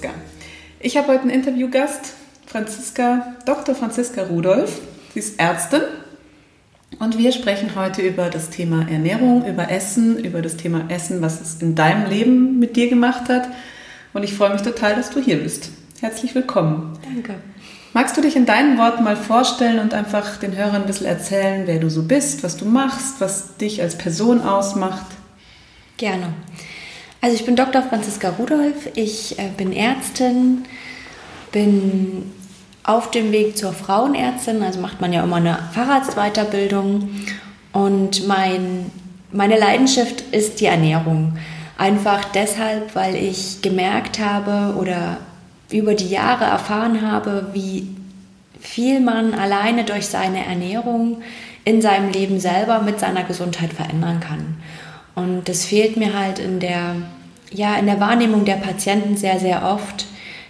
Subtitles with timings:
[0.00, 0.10] Franziska.
[0.80, 2.14] Ich habe heute einen Interviewgast,
[2.46, 3.74] Franziska, Dr.
[3.74, 4.80] Franziska Rudolph.
[5.12, 5.82] Sie ist Ärztin
[6.98, 11.40] und wir sprechen heute über das Thema Ernährung, über Essen, über das Thema Essen, was
[11.40, 13.48] es in deinem Leben mit dir gemacht hat.
[14.14, 15.70] Und ich freue mich total, dass du hier bist.
[16.00, 16.98] Herzlich willkommen.
[17.04, 17.34] Danke.
[17.92, 21.64] Magst du dich in deinen Worten mal vorstellen und einfach den Hörern ein bisschen erzählen,
[21.66, 25.06] wer du so bist, was du machst, was dich als Person ausmacht?
[25.96, 26.32] Gerne.
[27.22, 27.82] Also ich bin Dr.
[27.82, 30.64] Franziska Rudolph, ich äh, bin Ärztin,
[31.52, 32.32] bin
[32.82, 37.10] auf dem Weg zur Frauenärztin, also macht man ja immer eine Facharztweiterbildung.
[37.72, 38.90] Und mein,
[39.32, 41.36] meine Leidenschaft ist die Ernährung.
[41.76, 45.18] Einfach deshalb, weil ich gemerkt habe oder
[45.70, 47.88] über die Jahre erfahren habe, wie
[48.60, 51.22] viel man alleine durch seine Ernährung
[51.64, 54.56] in seinem Leben selber mit seiner Gesundheit verändern kann.
[55.20, 56.96] Und das fehlt mir halt in der,
[57.52, 60.06] ja, in der Wahrnehmung der Patienten sehr, sehr oft,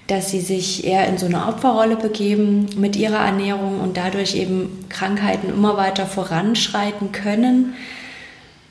[0.07, 4.85] dass sie sich eher in so eine Opferrolle begeben mit ihrer Ernährung und dadurch eben
[4.89, 7.75] Krankheiten immer weiter voranschreiten können.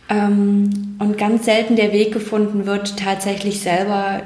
[0.09, 4.21] Ähm, und ganz selten der Weg gefunden wird, tatsächlich selber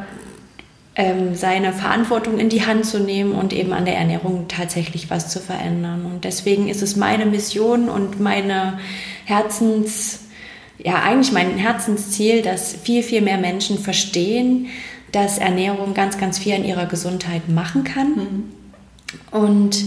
[0.96, 5.30] ähm, seine Verantwortung in die Hand zu nehmen und eben an der Ernährung tatsächlich was
[5.30, 6.06] zu verändern.
[6.06, 8.80] Und deswegen ist es meine Mission und meine
[9.26, 10.20] Herzens,
[10.78, 14.68] ja eigentlich mein Herzensziel, dass viel, viel mehr Menschen verstehen,
[15.12, 18.10] dass Ernährung ganz, ganz viel an ihrer Gesundheit machen kann.
[18.10, 18.44] Mhm.
[19.32, 19.86] Und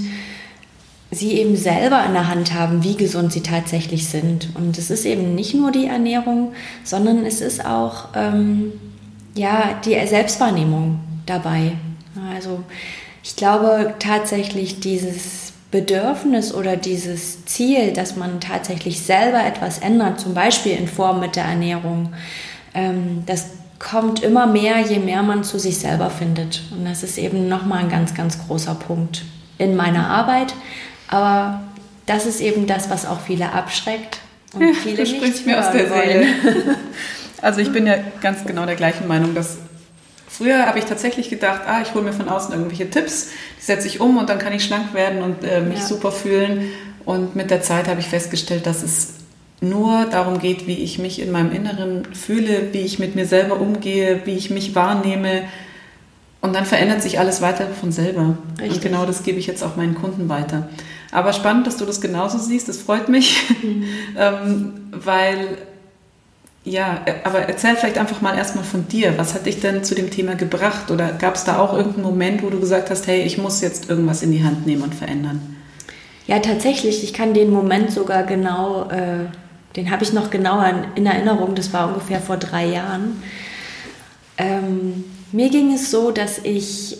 [1.11, 4.51] sie eben selber in der Hand haben, wie gesund sie tatsächlich sind.
[4.55, 6.53] Und es ist eben nicht nur die Ernährung,
[6.85, 8.73] sondern es ist auch ähm,
[9.35, 11.73] ja, die Selbstwahrnehmung dabei.
[12.35, 12.63] Also
[13.23, 20.35] ich glaube tatsächlich dieses Bedürfnis oder dieses Ziel, dass man tatsächlich selber etwas ändert, zum
[20.35, 22.13] Beispiel in Form mit der Ernährung,
[22.75, 23.47] ähm, das
[23.79, 26.63] kommt immer mehr, je mehr man zu sich selber findet.
[26.71, 29.25] Und das ist eben nochmal ein ganz, ganz großer Punkt
[29.59, 30.55] in meiner Arbeit.
[31.09, 31.61] Aber
[32.07, 34.19] das ist eben das, was auch viele abschreckt
[34.55, 36.27] und ja, viele sprichst mir aus der Seele.
[37.43, 39.59] Also ich bin ja ganz genau der gleichen Meinung, dass
[40.37, 43.87] früher habe ich tatsächlich gedacht, ah, ich hole mir von außen irgendwelche Tipps, die setze
[43.87, 45.87] ich um und dann kann ich schlank werden und äh, mich ja.
[45.87, 46.71] super fühlen.
[47.05, 49.15] Und mit der Zeit habe ich festgestellt, dass es
[49.61, 53.61] nur darum geht, wie ich mich in meinem Inneren fühle, wie ich mit mir selber
[53.61, 55.43] umgehe, wie ich mich wahrnehme.
[56.41, 58.37] Und dann verändert sich alles weiter von selber.
[58.61, 58.77] Richtig.
[58.77, 60.69] Und genau das gebe ich jetzt auch meinen Kunden weiter.
[61.13, 63.85] Aber spannend, dass du das genauso siehst, das freut mich, mhm.
[64.19, 65.59] ähm, weil,
[66.67, 69.17] ja, aber erzähl vielleicht einfach mal erstmal von dir.
[69.17, 70.91] Was hat dich denn zu dem Thema gebracht?
[70.91, 73.89] Oder gab es da auch irgendeinen Moment, wo du gesagt hast, hey, ich muss jetzt
[73.89, 75.57] irgendwas in die Hand nehmen und verändern?
[76.27, 77.03] Ja, tatsächlich.
[77.05, 79.27] Ich kann den Moment sogar genau äh,
[79.77, 83.23] den habe ich noch genauer in Erinnerung, das war ungefähr vor drei Jahren.
[84.39, 86.97] Ähm, mir ging es so, dass ich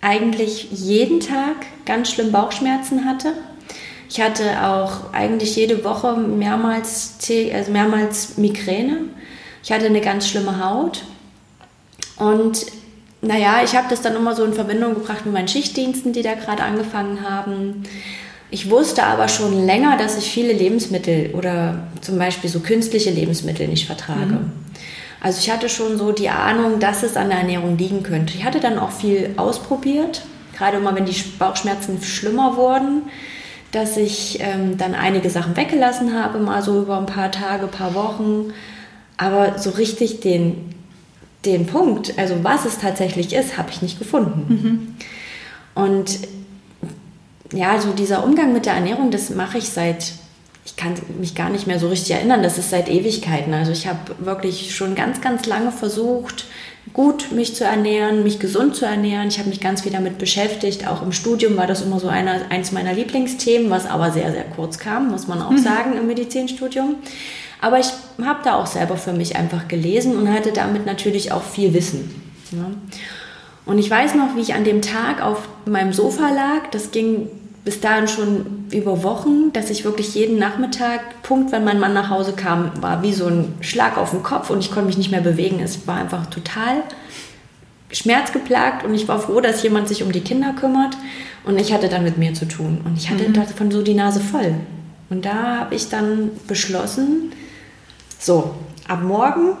[0.00, 3.34] eigentlich jeden Tag ganz schlimm Bauchschmerzen hatte.
[4.08, 7.16] Ich hatte auch eigentlich jede Woche mehrmals,
[7.52, 8.98] also mehrmals Migräne.
[9.62, 11.02] Ich hatte eine ganz schlimme Haut.
[12.16, 12.66] Und
[13.22, 16.34] naja, ich habe das dann immer so in Verbindung gebracht mit meinen Schichtdiensten, die da
[16.34, 17.84] gerade angefangen haben.
[18.50, 23.66] Ich wusste aber schon länger, dass ich viele Lebensmittel oder zum Beispiel so künstliche Lebensmittel
[23.66, 24.34] nicht vertrage.
[24.34, 24.52] Mhm.
[25.20, 28.34] Also ich hatte schon so die Ahnung, dass es an der Ernährung liegen könnte.
[28.36, 30.22] Ich hatte dann auch viel ausprobiert,
[30.56, 33.04] gerade immer wenn die Bauchschmerzen schlimmer wurden,
[33.74, 37.94] dass ich ähm, dann einige Sachen weggelassen habe, mal so über ein paar Tage, paar
[37.94, 38.52] Wochen.
[39.16, 40.74] Aber so richtig den,
[41.44, 44.44] den Punkt, also was es tatsächlich ist, habe ich nicht gefunden.
[44.48, 45.82] Mhm.
[45.82, 46.20] Und
[47.52, 50.12] ja, so dieser Umgang mit der Ernährung, das mache ich seit,
[50.64, 53.54] ich kann mich gar nicht mehr so richtig erinnern, das ist seit Ewigkeiten.
[53.54, 56.46] Also ich habe wirklich schon ganz, ganz lange versucht,
[56.92, 59.28] gut mich zu ernähren, mich gesund zu ernähren.
[59.28, 60.86] Ich habe mich ganz viel damit beschäftigt.
[60.86, 64.44] Auch im Studium war das immer so einer, eins meiner Lieblingsthemen, was aber sehr, sehr
[64.44, 65.58] kurz kam, muss man auch mhm.
[65.58, 66.96] sagen, im Medizinstudium.
[67.60, 67.88] Aber ich
[68.22, 72.22] habe da auch selber für mich einfach gelesen und hatte damit natürlich auch viel Wissen.
[72.52, 72.70] Ja.
[73.66, 76.70] Und ich weiß noch, wie ich an dem Tag auf meinem Sofa lag.
[76.70, 77.28] Das ging
[77.64, 82.10] bis dahin schon über Wochen, dass ich wirklich jeden Nachmittag, Punkt, wenn mein Mann nach
[82.10, 85.10] Hause kam, war wie so ein Schlag auf den Kopf und ich konnte mich nicht
[85.10, 85.60] mehr bewegen.
[85.60, 86.82] Es war einfach total
[87.90, 90.96] schmerzgeplagt und ich war froh, dass jemand sich um die Kinder kümmert
[91.44, 93.32] und ich hatte dann mit mir zu tun und ich hatte mhm.
[93.32, 94.54] davon so die Nase voll.
[95.08, 97.32] Und da habe ich dann beschlossen,
[98.18, 98.54] so,
[98.88, 99.56] ab morgen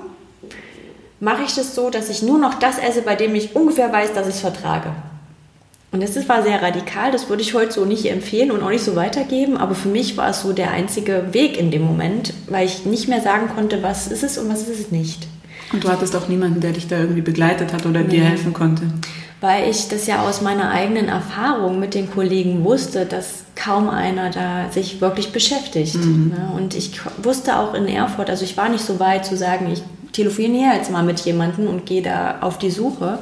[1.20, 4.12] mache ich das so, dass ich nur noch das esse, bei dem ich ungefähr weiß,
[4.12, 4.90] dass ich es vertrage.
[5.94, 8.82] Und das war sehr radikal, das würde ich heute so nicht empfehlen und auch nicht
[8.82, 12.66] so weitergeben, aber für mich war es so der einzige Weg in dem Moment, weil
[12.66, 15.28] ich nicht mehr sagen konnte, was ist es und was ist es nicht.
[15.72, 18.08] Und du hattest auch niemanden, der dich da irgendwie begleitet hat oder nee.
[18.08, 18.82] dir helfen konnte?
[19.40, 24.30] Weil ich das ja aus meiner eigenen Erfahrung mit den Kollegen wusste, dass kaum einer
[24.30, 25.94] da sich wirklich beschäftigt.
[25.94, 26.34] Mhm.
[26.36, 26.50] Ne?
[26.56, 29.84] Und ich wusste auch in Erfurt, also ich war nicht so weit zu sagen, ich
[30.10, 33.20] telefoniere jetzt mal mit jemandem und gehe da auf die Suche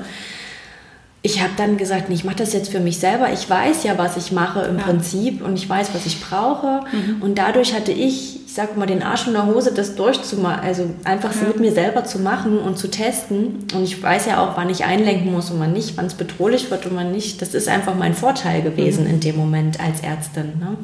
[1.25, 3.33] ich habe dann gesagt, nee, ich mache das jetzt für mich selber.
[3.33, 4.83] Ich weiß ja, was ich mache im ja.
[4.83, 6.81] Prinzip und ich weiß, was ich brauche.
[6.91, 7.23] Mhm.
[7.23, 10.91] Und dadurch hatte ich, ich sage mal, den Arsch in der Hose, das durchzumachen, also
[11.05, 13.67] einfach so mit mir selber zu machen und zu testen.
[13.73, 16.73] Und ich weiß ja auch, wann ich einlenken muss und wann nicht, wann es bedrohlich
[16.73, 17.41] wird und wann nicht.
[17.41, 19.11] Das ist einfach mein Vorteil gewesen mhm.
[19.11, 20.59] in dem Moment als Ärztin.
[20.59, 20.77] Ne?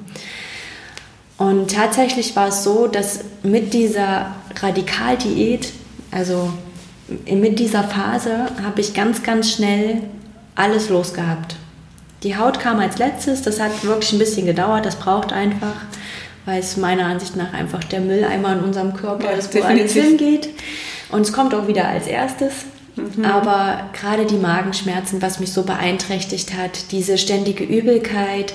[1.37, 5.73] Und tatsächlich war es so, dass mit dieser Radikaldiät,
[6.13, 6.53] also
[7.29, 10.03] mit dieser Phase, habe ich ganz, ganz schnell
[10.59, 11.57] alles losgehabt.
[12.23, 15.77] Die Haut kam als letztes, das hat wirklich ein bisschen gedauert, das braucht einfach,
[16.47, 19.93] weil es meiner Ansicht nach einfach der Mülleimer in unserem Körper ja, ist, wo alles
[19.93, 20.49] hingeht.
[21.11, 22.53] Und es kommt auch wieder als erstes.
[22.97, 23.25] Mhm.
[23.25, 28.53] Aber gerade die Magenschmerzen, was mich so beeinträchtigt hat, diese ständige Übelkeit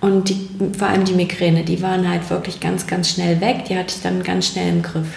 [0.00, 3.64] und die, vor allem die Migräne, die waren halt wirklich ganz, ganz schnell weg.
[3.70, 5.08] Die hatte ich dann ganz schnell im Griff.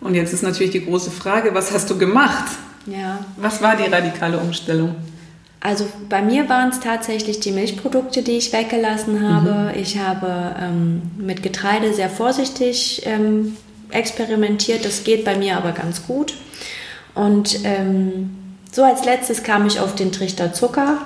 [0.00, 2.52] Und jetzt ist natürlich die große Frage, was hast du gemacht?
[2.86, 3.18] Ja.
[3.36, 4.94] Was war die radikale Umstellung?
[5.60, 9.72] Also bei mir waren es tatsächlich die Milchprodukte, die ich weggelassen habe.
[9.74, 9.80] Mhm.
[9.80, 13.56] Ich habe ähm, mit Getreide sehr vorsichtig ähm,
[13.90, 14.84] experimentiert.
[14.84, 16.34] Das geht bei mir aber ganz gut.
[17.14, 18.30] Und ähm,
[18.70, 20.98] so als letztes kam ich auf den Trichter Zucker.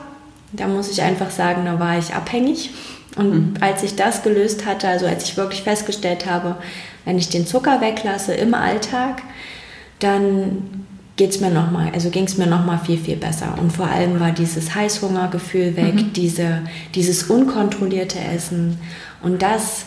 [0.52, 2.70] Da muss ich einfach sagen, da war ich abhängig.
[3.16, 3.54] Und mhm.
[3.60, 6.56] als ich das gelöst hatte, also als ich wirklich festgestellt habe,
[7.04, 9.22] wenn ich den Zucker weglasse im Alltag,
[10.00, 10.86] dann
[11.20, 13.86] geht's mir noch mal, also ging es mir noch mal viel viel besser und vor
[13.86, 16.12] allem war dieses Heißhungergefühl weg, mhm.
[16.14, 16.62] diese,
[16.94, 18.78] dieses unkontrollierte Essen
[19.22, 19.84] und das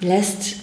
[0.00, 0.56] lässt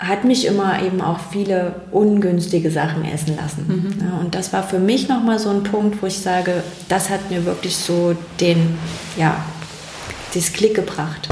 [0.00, 3.64] hat mich immer eben auch viele ungünstige Sachen essen lassen.
[3.68, 4.06] Mhm.
[4.06, 7.08] Ja, und das war für mich noch mal so ein Punkt, wo ich sage, das
[7.08, 8.76] hat mir wirklich so den,
[9.16, 9.44] ja,
[10.34, 11.28] das Klick gebracht.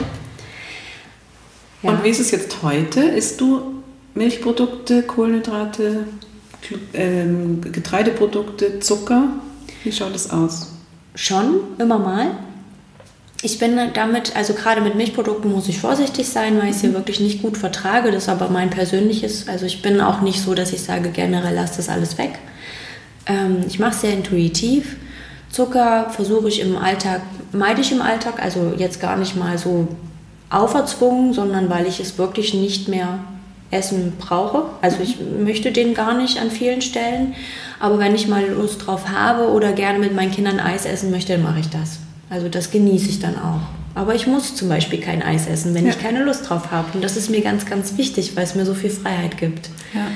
[1.83, 1.91] Ja.
[1.91, 3.01] Und wie ist es jetzt heute?
[3.01, 3.83] Isst du
[4.15, 6.07] Milchprodukte, Kohlenhydrate,
[6.95, 9.29] ähm, Getreideprodukte, Zucker.
[9.85, 10.73] Wie schaut es aus?
[11.15, 12.33] Schon, immer mal.
[13.43, 16.95] Ich bin damit, also gerade mit Milchprodukten muss ich vorsichtig sein, weil ich sie mhm.
[16.95, 18.11] wirklich nicht gut vertrage.
[18.11, 19.49] Das ist aber mein persönliches.
[19.49, 22.39] Also ich bin auch nicht so, dass ich sage, generell lass das alles weg.
[23.27, 24.97] Ähm, ich mache es sehr intuitiv.
[25.51, 27.23] Zucker versuche ich im Alltag,
[27.53, 29.89] meide ich im Alltag, also jetzt gar nicht mal so
[30.51, 33.19] auferzwungen, sondern weil ich es wirklich nicht mehr
[33.71, 34.65] Essen brauche.
[34.81, 37.35] Also ich möchte den gar nicht an vielen Stellen.
[37.81, 41.35] Aber wenn ich mal Lust drauf habe oder gerne mit meinen Kindern Eis essen möchte,
[41.35, 41.99] dann mache ich das.
[42.31, 43.61] Also das genieße ich dann auch.
[43.95, 45.91] Aber ich muss zum Beispiel kein Eis essen, wenn ja.
[45.91, 46.89] ich keine Lust drauf habe.
[46.95, 49.71] Und das ist mir ganz, ganz wichtig, weil es mir so viel Freiheit gibt.
[49.95, 50.07] Ja.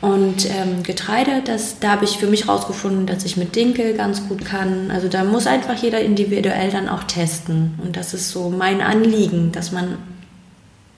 [0.00, 4.28] Und ähm, Getreide, das, da habe ich für mich rausgefunden, dass ich mit Dinkel ganz
[4.28, 4.90] gut kann.
[4.90, 7.78] Also da muss einfach jeder individuell dann auch testen.
[7.82, 9.96] Und das ist so mein Anliegen, dass man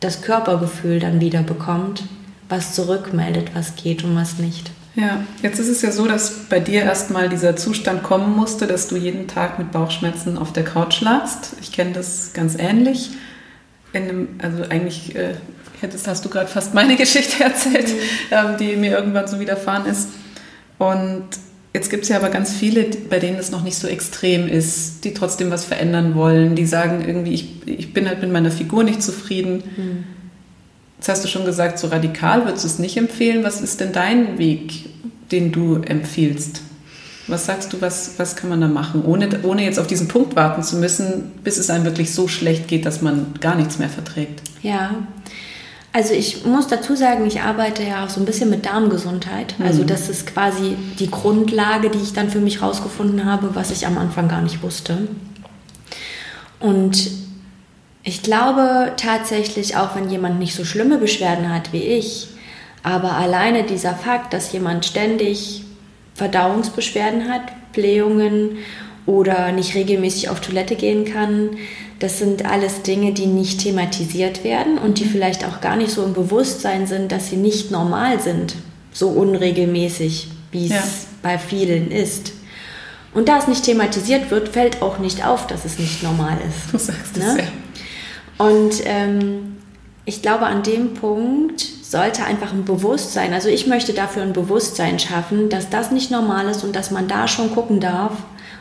[0.00, 2.04] das Körpergefühl dann wieder bekommt,
[2.48, 4.70] was zurückmeldet, was geht und was nicht.
[4.94, 8.88] Ja, jetzt ist es ja so, dass bei dir erstmal dieser Zustand kommen musste, dass
[8.88, 11.52] du jeden Tag mit Bauchschmerzen auf der Couch lagst.
[11.60, 13.10] Ich kenne das ganz ähnlich.
[13.92, 15.34] Einem, also eigentlich äh,
[15.80, 18.00] hättest, hast du gerade fast meine Geschichte erzählt, mhm.
[18.30, 20.08] ähm, die mir irgendwann so widerfahren ist.
[20.78, 21.24] Und
[21.76, 25.04] Jetzt gibt es ja aber ganz viele, bei denen es noch nicht so extrem ist,
[25.04, 28.82] die trotzdem was verändern wollen, die sagen irgendwie, ich, ich bin halt mit meiner Figur
[28.82, 29.62] nicht zufrieden.
[29.76, 30.04] Hm.
[30.96, 33.44] Jetzt hast du schon gesagt, so radikal würdest du es nicht empfehlen.
[33.44, 34.86] Was ist denn dein Weg,
[35.30, 36.62] den du empfiehlst?
[37.26, 40.34] Was sagst du, was, was kann man da machen, ohne, ohne jetzt auf diesen Punkt
[40.34, 43.90] warten zu müssen, bis es einem wirklich so schlecht geht, dass man gar nichts mehr
[43.90, 44.40] verträgt?
[44.62, 44.94] Ja,
[45.96, 49.54] also ich muss dazu sagen, ich arbeite ja auch so ein bisschen mit Darmgesundheit.
[49.64, 49.86] Also mhm.
[49.86, 53.96] Das ist quasi die Grundlage, die ich dann für mich rausgefunden habe, was ich am
[53.96, 55.08] Anfang gar nicht wusste.
[56.60, 57.10] Und
[58.02, 62.28] ich glaube tatsächlich, auch wenn jemand nicht so schlimme Beschwerden hat wie ich,
[62.82, 65.64] aber alleine dieser Fakt, dass jemand ständig
[66.14, 68.58] Verdauungsbeschwerden hat, Blähungen
[69.06, 71.50] oder nicht regelmäßig auf Toilette gehen kann,
[71.98, 76.04] das sind alles Dinge, die nicht thematisiert werden und die vielleicht auch gar nicht so
[76.04, 78.54] im Bewusstsein sind, dass sie nicht normal sind,
[78.92, 80.82] so unregelmäßig, wie es ja.
[81.22, 82.32] bei vielen ist.
[83.14, 86.72] Und da es nicht thematisiert wird, fällt auch nicht auf, dass es nicht normal ist.
[86.72, 87.24] Du sagst ne?
[87.30, 88.46] es ja.
[88.46, 89.56] Und ähm,
[90.04, 94.98] ich glaube, an dem Punkt sollte einfach ein Bewusstsein, also ich möchte dafür ein Bewusstsein
[94.98, 98.12] schaffen, dass das nicht normal ist und dass man da schon gucken darf,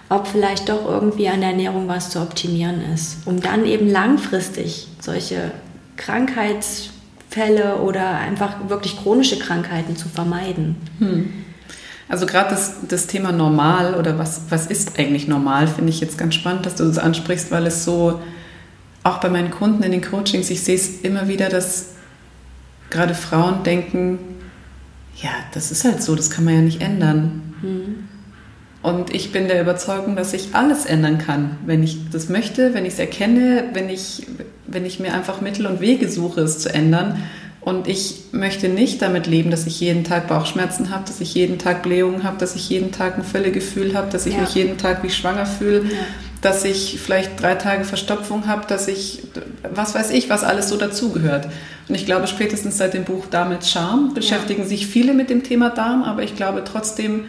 [0.10, 4.88] ob vielleicht doch irgendwie an der Ernährung was zu optimieren ist, um dann eben langfristig
[5.00, 5.52] solche
[5.98, 10.76] Krankheitsfälle oder einfach wirklich chronische Krankheiten zu vermeiden.
[11.00, 11.34] Hm.
[12.08, 16.20] Also gerade das, das Thema normal oder was, was ist eigentlich normal, finde ich jetzt
[16.20, 18.20] ganz spannend, dass du das ansprichst, weil es so,
[19.04, 21.90] auch bei meinen Kunden in den Coachings, ich sehe es immer wieder, dass
[22.90, 24.20] gerade Frauen denken,
[25.22, 27.54] ja, das ist halt so, das kann man ja nicht ändern.
[27.62, 28.08] Mhm.
[28.86, 32.86] Und ich bin der Überzeugung, dass ich alles ändern kann, wenn ich das möchte, wenn
[32.86, 34.28] ich es erkenne, wenn ich,
[34.68, 37.24] wenn ich mir einfach Mittel und Wege suche, es zu ändern.
[37.62, 41.58] Und ich möchte nicht damit leben, dass ich jeden Tag Bauchschmerzen habe, dass ich jeden
[41.58, 44.42] Tag Blähungen habe, dass ich jeden Tag ein Völlegefühl habe, dass ich ja.
[44.42, 45.90] mich jeden Tag wie schwanger fühle, ja.
[46.42, 49.24] dass ich vielleicht drei Tage Verstopfung habe, dass ich,
[49.74, 51.48] was weiß ich, was alles so dazugehört.
[51.90, 54.68] Und ich glaube, spätestens seit dem Buch Darm mit Charme beschäftigen ja.
[54.68, 57.26] sich viele mit dem Thema Darm, aber ich glaube trotzdem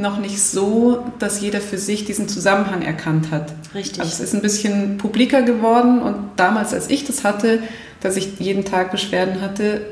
[0.00, 3.52] noch nicht so, dass jeder für sich diesen Zusammenhang erkannt hat.
[3.74, 4.00] Richtig.
[4.00, 7.60] Also es ist ein bisschen publiker geworden und damals, als ich das hatte,
[8.00, 9.82] dass ich jeden Tag Beschwerden hatte,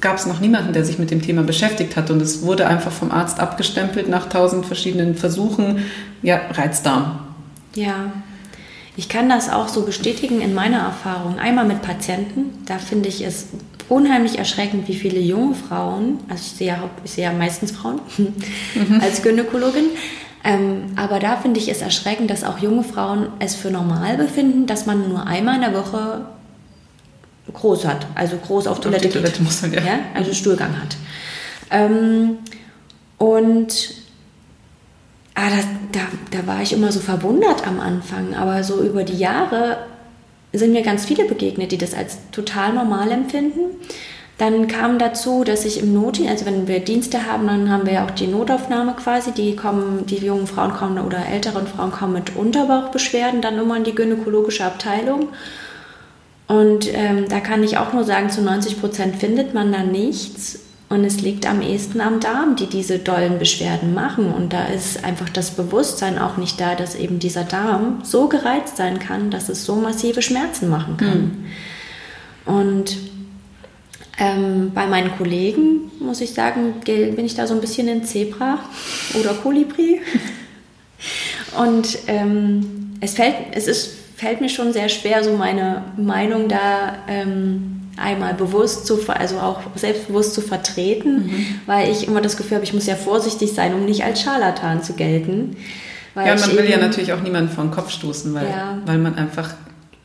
[0.00, 2.10] gab es noch niemanden, der sich mit dem Thema beschäftigt hat.
[2.10, 5.84] Und es wurde einfach vom Arzt abgestempelt nach tausend verschiedenen Versuchen.
[6.22, 7.20] Ja, Reizdarm.
[7.74, 8.12] Ja,
[8.96, 11.38] ich kann das auch so bestätigen in meiner Erfahrung.
[11.38, 13.46] Einmal mit Patienten, da finde ich es
[13.88, 18.00] unheimlich erschreckend, wie viele junge Frauen, also ich sehe ja, ich sehe ja meistens Frauen
[18.16, 19.00] mhm.
[19.00, 19.86] als Gynäkologin,
[20.44, 24.66] ähm, aber da finde ich es erschreckend, dass auch junge Frauen es für normal befinden,
[24.66, 26.26] dass man nur einmal in der Woche
[27.52, 29.44] groß hat, also groß auf Toilette, auf Toilette geht.
[29.44, 29.80] Muss man, ja.
[29.80, 29.98] ja.
[30.14, 30.96] also Stuhlgang hat.
[31.70, 32.38] Ähm,
[33.18, 33.94] und
[35.34, 36.00] ah, das, da,
[36.30, 39.78] da war ich immer so verwundert am Anfang, aber so über die Jahre
[40.58, 43.76] sind mir ganz viele begegnet, die das als total normal empfinden.
[44.38, 47.94] Dann kam dazu, dass ich im Notdienst, also wenn wir Dienste haben, dann haben wir
[47.94, 49.30] ja auch die Notaufnahme quasi.
[49.30, 53.84] Die kommen, die jungen Frauen kommen oder älteren Frauen kommen mit Unterbauchbeschwerden dann immer in
[53.84, 55.28] die gynäkologische Abteilung.
[56.48, 60.63] Und ähm, da kann ich auch nur sagen, zu 90 Prozent findet man da nichts.
[60.88, 64.32] Und es liegt am ehesten am Darm, die diese dollen Beschwerden machen.
[64.32, 68.76] Und da ist einfach das Bewusstsein auch nicht da, dass eben dieser Darm so gereizt
[68.76, 71.46] sein kann, dass es so massive Schmerzen machen kann.
[72.46, 72.54] Mhm.
[72.54, 72.96] Und
[74.18, 78.58] ähm, bei meinen Kollegen, muss ich sagen, bin ich da so ein bisschen in Zebra
[79.18, 80.00] oder Kolibri.
[81.58, 86.94] Und ähm, es, fällt, es ist fällt mir schon sehr schwer, so meine Meinung da
[87.08, 91.60] ähm, einmal bewusst zu, also auch selbstbewusst zu vertreten, mhm.
[91.66, 94.82] weil ich immer das Gefühl habe, ich muss ja vorsichtig sein, um nicht als Scharlatan
[94.82, 95.56] zu gelten.
[96.14, 98.78] ja, man will ja natürlich auch niemanden vor den Kopf stoßen, weil, ja.
[98.84, 99.54] weil man einfach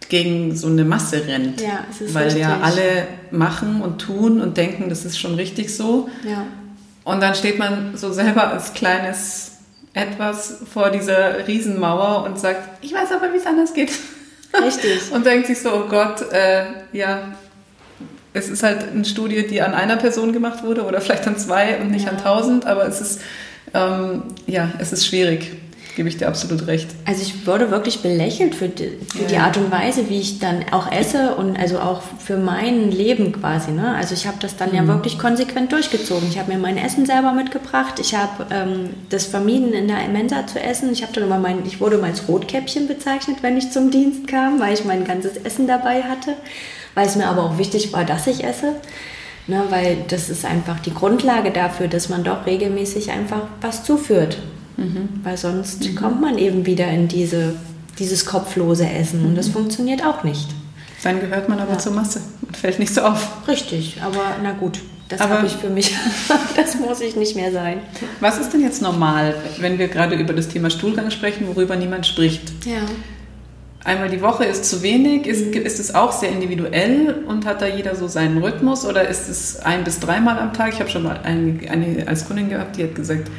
[0.10, 1.62] gegen so eine Masse rennt.
[1.62, 2.42] Ja, es ist weil richtig.
[2.42, 6.10] ja alle machen und tun und denken, das ist schon richtig so.
[6.28, 6.46] Ja.
[7.04, 9.52] Und dann steht man so selber als kleines
[9.94, 13.92] etwas vor dieser Riesenmauer und sagt, ich weiß aber, wie es anders geht.
[14.54, 15.00] Richtig.
[15.12, 17.34] und denkt sich so, oh Gott, äh, ja,
[18.40, 21.80] es ist halt eine Studie, die an einer Person gemacht wurde oder vielleicht an zwei
[21.80, 22.12] und nicht ja.
[22.12, 23.22] an tausend, aber es ist,
[23.74, 25.52] ähm, ja, es ist schwierig
[26.00, 26.88] gebe ich dir absolut recht.
[27.04, 29.28] Also ich wurde wirklich belächelt für, die, für ja.
[29.28, 33.34] die Art und Weise, wie ich dann auch esse und also auch für mein Leben
[33.34, 33.72] quasi.
[33.72, 33.96] Ne?
[33.96, 34.76] Also ich habe das dann mhm.
[34.76, 36.30] ja wirklich konsequent durchgezogen.
[36.30, 38.00] Ich habe mir mein Essen selber mitgebracht.
[38.00, 40.90] Ich habe ähm, das vermieden, in der Mensa zu essen.
[40.94, 44.26] Ich habe dann immer mein, ich wurde mal als Rotkäppchen bezeichnet, wenn ich zum Dienst
[44.26, 46.36] kam, weil ich mein ganzes Essen dabei hatte,
[47.00, 48.76] weil es mir aber auch wichtig war, dass ich esse.
[49.48, 54.38] Ne, weil das ist einfach die Grundlage dafür, dass man doch regelmäßig einfach was zuführt.
[54.76, 55.22] Mhm.
[55.24, 55.96] Weil sonst mhm.
[55.96, 57.56] kommt man eben wieder in diese,
[57.98, 59.54] dieses kopflose Essen und das mhm.
[59.54, 60.50] funktioniert auch nicht.
[61.02, 61.78] Dann gehört man aber ja.
[61.80, 63.48] zur Masse und fällt nicht so auf.
[63.48, 65.96] Richtig, aber na gut, das habe ich für mich.
[66.58, 67.80] das muss ich nicht mehr sein.
[68.20, 72.06] Was ist denn jetzt normal, wenn wir gerade über das Thema Stuhlgang sprechen, worüber niemand
[72.06, 72.66] spricht?
[72.66, 72.82] Ja.
[73.86, 75.54] Einmal die Woche ist zu wenig, ist, mhm.
[75.54, 79.60] ist es auch sehr individuell und hat da jeder so seinen Rhythmus oder ist es
[79.62, 80.74] ein bis dreimal am Tag?
[80.74, 83.30] Ich habe schon mal eine, eine als Kundin gehabt, die hat gesagt,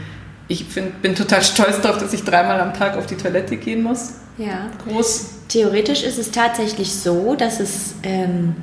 [0.49, 3.83] ich find, bin total stolz darauf, dass ich dreimal am Tag auf die Toilette gehen
[3.83, 4.15] muss.
[4.39, 4.71] Ja.
[4.85, 5.27] Groß.
[5.49, 8.55] Theoretisch ist es tatsächlich so, dass es, ähm,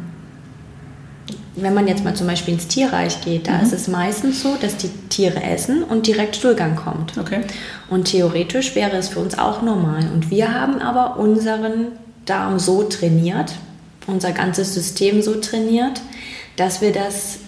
[1.59, 3.63] wenn man jetzt mal zum Beispiel ins Tierreich geht, da mhm.
[3.63, 7.17] ist es meistens so, dass die Tiere essen und direkt Stuhlgang kommt.
[7.17, 7.41] Okay.
[7.89, 10.09] Und theoretisch wäre es für uns auch normal.
[10.13, 11.87] Und wir haben aber unseren
[12.25, 13.53] Darm so trainiert,
[14.05, 16.01] unser ganzes System so trainiert,
[16.55, 17.39] dass wir das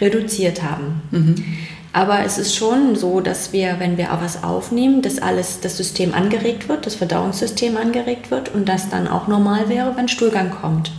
[0.00, 1.02] reduziert haben.
[1.10, 1.44] Mhm.
[1.92, 6.12] Aber es ist schon so, dass wir, wenn wir was aufnehmen, dass alles, das System
[6.12, 10.90] angeregt wird, das Verdauungssystem angeregt wird und das dann auch normal wäre, wenn Stuhlgang kommt.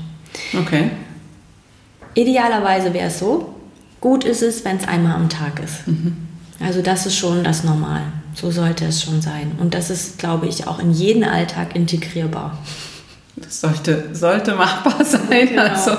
[0.58, 0.92] Okay.
[2.16, 3.54] Idealerweise wäre es so.
[4.02, 5.88] Gut ist es, wenn es einmal am Tag ist.
[5.88, 6.18] Mhm.
[6.60, 8.02] Also das ist schon das Normal.
[8.34, 9.52] So sollte es schon sein.
[9.60, 12.58] Und das ist, glaube ich, auch in jeden Alltag integrierbar.
[13.36, 15.50] Das sollte, sollte machbar sein.
[15.50, 15.64] Genau.
[15.64, 15.92] Also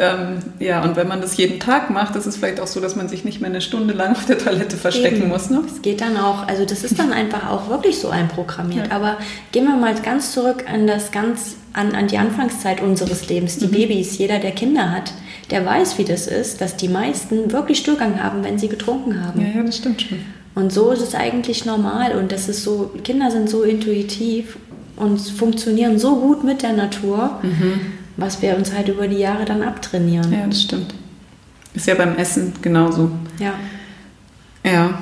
[0.00, 2.96] Ähm, ja, und wenn man das jeden Tag macht, ist es vielleicht auch so, dass
[2.96, 5.28] man sich nicht mehr eine Stunde lang auf der Toilette verstecken Eben.
[5.28, 5.50] muss.
[5.50, 5.62] Ne?
[5.66, 8.88] Es geht dann auch, also das ist dann einfach auch wirklich so einprogrammiert.
[8.88, 8.96] Ja.
[8.96, 9.18] Aber
[9.52, 13.66] gehen wir mal ganz zurück an das ganz, an, an die Anfangszeit unseres Lebens, die
[13.66, 13.72] mhm.
[13.72, 15.12] Babys, jeder, der Kinder hat,
[15.50, 19.38] der weiß, wie das ist, dass die meisten wirklich Stuhlgang haben, wenn sie getrunken haben.
[19.42, 20.20] Ja, ja, das stimmt schon.
[20.54, 24.56] Und so ist es eigentlich normal und das ist so, Kinder sind so intuitiv
[24.96, 27.80] und funktionieren so gut mit der Natur, mhm.
[28.20, 30.32] Was wir uns halt über die Jahre dann abtrainieren.
[30.32, 30.94] Ja, das stimmt.
[31.74, 33.10] Ist ja beim Essen genauso.
[33.38, 33.54] Ja.
[34.64, 34.98] Ja.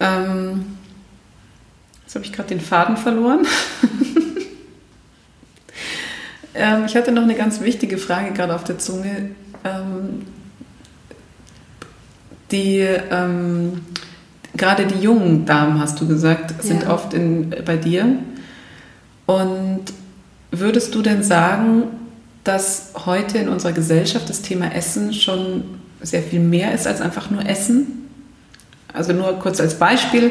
[0.00, 0.76] Ähm,
[2.02, 3.46] jetzt habe ich gerade den Faden verloren.
[6.54, 9.30] ähm, ich hatte noch eine ganz wichtige Frage gerade auf der Zunge.
[9.62, 10.26] Ähm,
[12.50, 13.82] die ähm,
[14.56, 16.90] gerade die jungen Damen, hast du gesagt, sind ja.
[16.90, 18.18] oft in, bei dir.
[19.26, 19.84] Und
[20.50, 21.84] würdest du denn sagen,
[22.44, 25.64] dass heute in unserer Gesellschaft das Thema Essen schon
[26.02, 28.08] sehr viel mehr ist als einfach nur Essen?
[28.92, 30.30] Also nur kurz als Beispiel.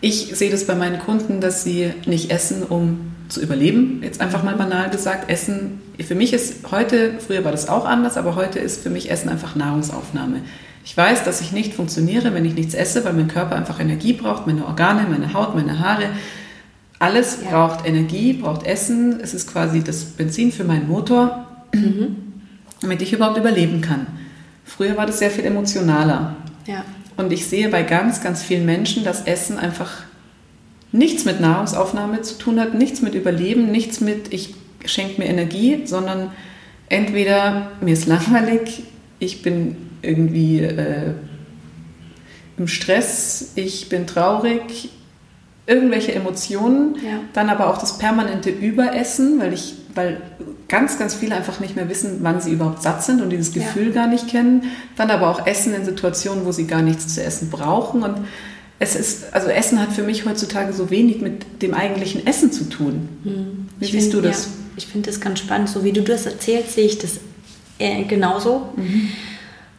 [0.00, 4.00] Ich sehe das bei meinen Kunden, dass sie nicht essen, um zu überleben.
[4.02, 8.16] Jetzt einfach mal banal gesagt, Essen, für mich ist heute, früher war das auch anders,
[8.16, 10.42] aber heute ist für mich Essen einfach Nahrungsaufnahme.
[10.84, 14.12] Ich weiß, dass ich nicht funktioniere, wenn ich nichts esse, weil mein Körper einfach Energie
[14.12, 16.06] braucht, meine Organe, meine Haut, meine Haare.
[17.02, 17.50] Alles ja.
[17.50, 19.18] braucht Energie, braucht Essen.
[19.20, 22.14] Es ist quasi das Benzin für meinen Motor, mhm.
[22.80, 24.06] damit ich überhaupt überleben kann.
[24.64, 26.36] Früher war das sehr viel emotionaler.
[26.64, 26.84] Ja.
[27.16, 30.04] Und ich sehe bei ganz, ganz vielen Menschen, dass Essen einfach
[30.92, 35.82] nichts mit Nahrungsaufnahme zu tun hat, nichts mit Überleben, nichts mit, ich schenke mir Energie,
[35.86, 36.30] sondern
[36.88, 38.84] entweder mir ist langweilig,
[39.18, 41.14] ich bin irgendwie äh,
[42.56, 44.90] im Stress, ich bin traurig,
[45.66, 47.20] irgendwelche Emotionen, ja.
[47.32, 50.20] dann aber auch das permanente Überessen, weil ich, weil
[50.68, 53.88] ganz, ganz viele einfach nicht mehr wissen, wann sie überhaupt satt sind und dieses Gefühl
[53.88, 53.92] ja.
[53.92, 54.64] gar nicht kennen.
[54.96, 58.02] Dann aber auch Essen in Situationen, wo sie gar nichts zu essen brauchen.
[58.02, 58.16] Und
[58.80, 62.64] es ist, also Essen hat für mich heutzutage so wenig mit dem eigentlichen Essen zu
[62.64, 63.08] tun.
[63.22, 63.68] Hm.
[63.78, 64.46] Wie ich siehst find, du das?
[64.46, 65.68] Ja, ich finde das ganz spannend.
[65.68, 67.20] So wie du das erzählst, sehe ich das
[67.78, 68.72] äh, genauso.
[68.76, 69.08] Mhm.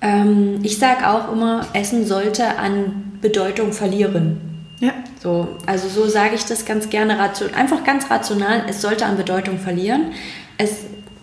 [0.01, 4.52] Ähm, ich sage auch immer, Essen sollte an Bedeutung verlieren.
[4.83, 4.91] Ja.
[5.21, 9.57] So, also so sage ich das ganz gerne, einfach ganz rational, es sollte an Bedeutung
[9.57, 10.11] verlieren.
[10.57, 10.79] Es,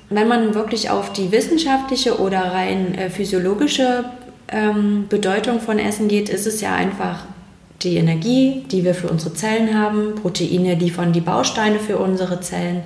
[0.08, 4.06] wenn man wirklich auf die wissenschaftliche oder rein äh, physiologische
[4.48, 7.26] ähm, Bedeutung von Essen geht, ist es ja einfach
[7.82, 10.14] die Energie, die wir für unsere Zellen haben.
[10.14, 12.80] Proteine liefern die Bausteine für unsere Zellen.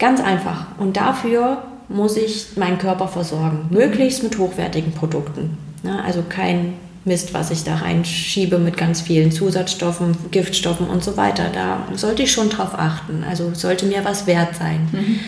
[0.00, 0.66] Ganz einfach.
[0.78, 5.56] Und dafür muss ich meinen Körper versorgen, möglichst mit hochwertigen Produkten.
[5.84, 11.16] Ja, also kein Mist, was ich da reinschiebe mit ganz vielen Zusatzstoffen, Giftstoffen und so
[11.16, 11.46] weiter.
[11.52, 13.24] Da sollte ich schon drauf achten.
[13.28, 14.88] Also sollte mir was wert sein.
[14.92, 15.20] Mhm.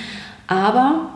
[0.46, 1.10] Aber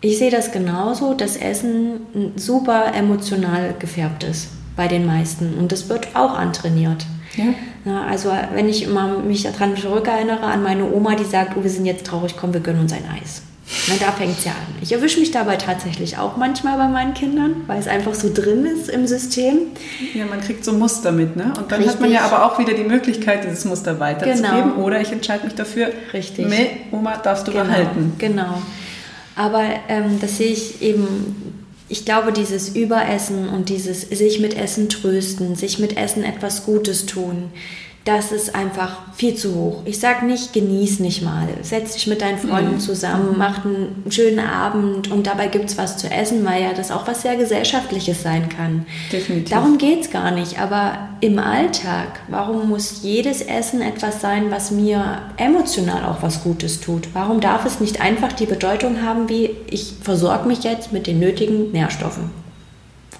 [0.00, 5.54] ich sehe das genauso, dass Essen super emotional gefärbt ist bei den meisten.
[5.54, 7.06] Und das wird auch antrainiert.
[7.36, 8.02] Ja.
[8.08, 11.86] Also wenn ich immer mich daran zurückerinnere an meine Oma, die sagt, oh, wir sind
[11.86, 13.42] jetzt traurig, komm, wir gönnen uns ein Eis.
[13.88, 14.74] Na, da fängt es ja an.
[14.82, 18.66] Ich erwische mich dabei tatsächlich auch manchmal bei meinen Kindern, weil es einfach so drin
[18.66, 19.58] ist im System.
[20.12, 21.52] Ja, man kriegt so Muster mit, ne?
[21.56, 21.88] Und dann Richtig.
[21.88, 24.72] hat man ja aber auch wieder die Möglichkeit, dieses Muster weiterzugeben.
[24.72, 24.84] Genau.
[24.84, 26.46] Oder ich entscheide mich dafür, Richtig.
[26.46, 27.64] Nee, Oma, darfst du genau.
[27.64, 28.12] behalten.
[28.18, 28.62] Genau.
[29.34, 31.54] Aber ähm, das sehe ich eben
[31.88, 37.06] ich glaube, dieses Überessen und dieses sich mit Essen trösten, sich mit Essen etwas Gutes
[37.06, 37.50] tun,
[38.04, 39.82] das ist einfach viel zu hoch.
[39.86, 41.48] Ich sage nicht, genieß nicht mal.
[41.62, 42.80] Setz dich mit deinen Freunden mhm.
[42.80, 46.90] zusammen, mach einen schönen Abend und dabei gibt es was zu essen, weil ja das
[46.90, 48.84] auch was sehr Gesellschaftliches sein kann.
[49.10, 49.48] Definitiv.
[49.48, 50.60] Darum geht es gar nicht.
[50.60, 56.80] Aber im Alltag, warum muss jedes Essen etwas sein, was mir emotional auch was Gutes
[56.80, 57.08] tut?
[57.14, 61.20] Warum darf es nicht einfach die Bedeutung haben, wie ich versorge mich jetzt mit den
[61.20, 62.30] nötigen Nährstoffen?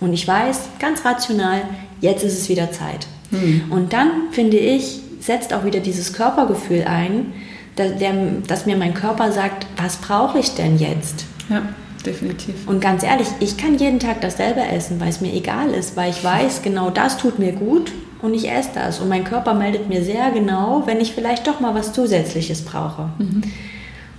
[0.00, 1.62] Und ich weiß ganz rational,
[2.02, 3.06] jetzt ist es wieder Zeit.
[3.34, 3.72] Hm.
[3.72, 7.32] Und dann, finde ich, setzt auch wieder dieses Körpergefühl ein,
[7.76, 8.12] dass, der,
[8.46, 11.24] dass mir mein Körper sagt, was brauche ich denn jetzt?
[11.48, 11.62] Ja,
[12.04, 12.54] definitiv.
[12.66, 16.10] Und ganz ehrlich, ich kann jeden Tag dasselbe essen, weil es mir egal ist, weil
[16.10, 17.90] ich weiß, genau das tut mir gut
[18.22, 19.00] und ich esse das.
[19.00, 23.10] Und mein Körper meldet mir sehr genau, wenn ich vielleicht doch mal was Zusätzliches brauche.
[23.18, 23.42] Mhm.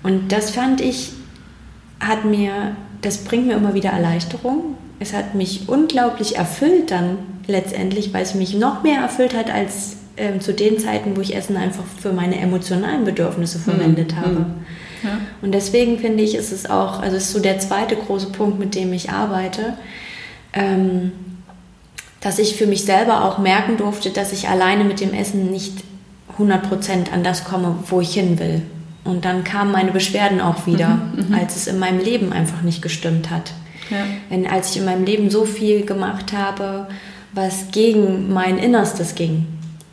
[0.03, 1.13] Und das fand ich,
[1.99, 4.75] hat mir, das bringt mir immer wieder Erleichterung.
[4.99, 9.97] Es hat mich unglaublich erfüllt dann letztendlich, weil es mich noch mehr erfüllt hat als
[10.17, 14.17] ähm, zu den Zeiten, wo ich Essen einfach für meine emotionalen Bedürfnisse verwendet mhm.
[14.17, 14.45] habe.
[15.03, 15.17] Ja.
[15.41, 18.75] Und deswegen finde ich, ist es auch, also ist so der zweite große Punkt, mit
[18.75, 19.73] dem ich arbeite,
[20.53, 21.11] ähm,
[22.21, 25.83] dass ich für mich selber auch merken durfte, dass ich alleine mit dem Essen nicht
[26.39, 28.61] 100% an das komme, wo ich hin will.
[29.03, 30.95] Und dann kamen meine Beschwerden auch wieder.
[30.95, 31.35] Mhm, mhm.
[31.35, 33.53] als es in meinem Leben einfach nicht gestimmt hat.
[33.91, 33.97] Ja.
[34.29, 36.87] Wenn, als ich in meinem Leben so viel gemacht habe,
[37.35, 39.45] was gegen mein Innerstes ging.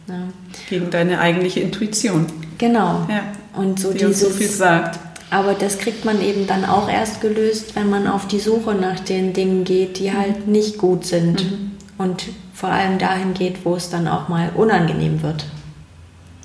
[0.09, 0.29] Ja.
[0.71, 2.27] Gegen deine eigentliche Intuition.
[2.59, 3.07] Genau.
[3.09, 3.25] Ja.
[3.55, 4.99] Und so Die dieses, so viel sagt.
[5.31, 9.01] Aber das kriegt man eben dann auch erst gelöst, wenn man auf die Suche nach
[9.01, 10.53] den Dingen geht, die halt mhm.
[10.53, 11.51] nicht gut sind.
[11.51, 11.71] Mhm.
[11.99, 12.25] Und
[12.55, 15.45] vor allem dahin geht, wo es dann auch mal unangenehm wird.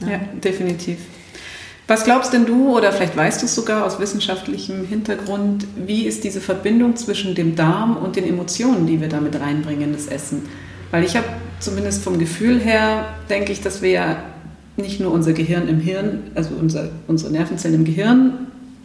[0.01, 0.97] Ja, ja definitiv.
[1.87, 6.25] Was glaubst denn du, oder vielleicht weißt du es sogar aus wissenschaftlichem Hintergrund, wie ist
[6.25, 10.43] diese Verbindung zwischen dem Darm und den Emotionen, die wir damit reinbringen, das Essen?
[10.91, 11.27] Weil ich habe
[11.59, 14.17] zumindest vom Gefühl her, denke ich, dass wir ja
[14.77, 18.33] nicht nur unser Gehirn im Hirn, also unser, unsere Nervenzellen im Gehirn,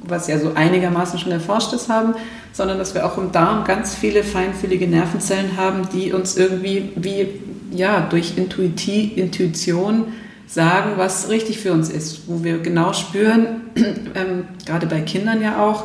[0.02, 2.14] was ja so einigermaßen schon erforscht ist, haben,
[2.52, 7.28] sondern dass wir auch im Darm ganz viele feinfühlige Nervenzellen haben, die uns irgendwie wie
[7.70, 10.06] ja, durch Intuiti Intuition
[10.46, 15.62] sagen, was richtig für uns ist, wo wir genau spüren, ähm, gerade bei Kindern ja
[15.64, 15.84] auch,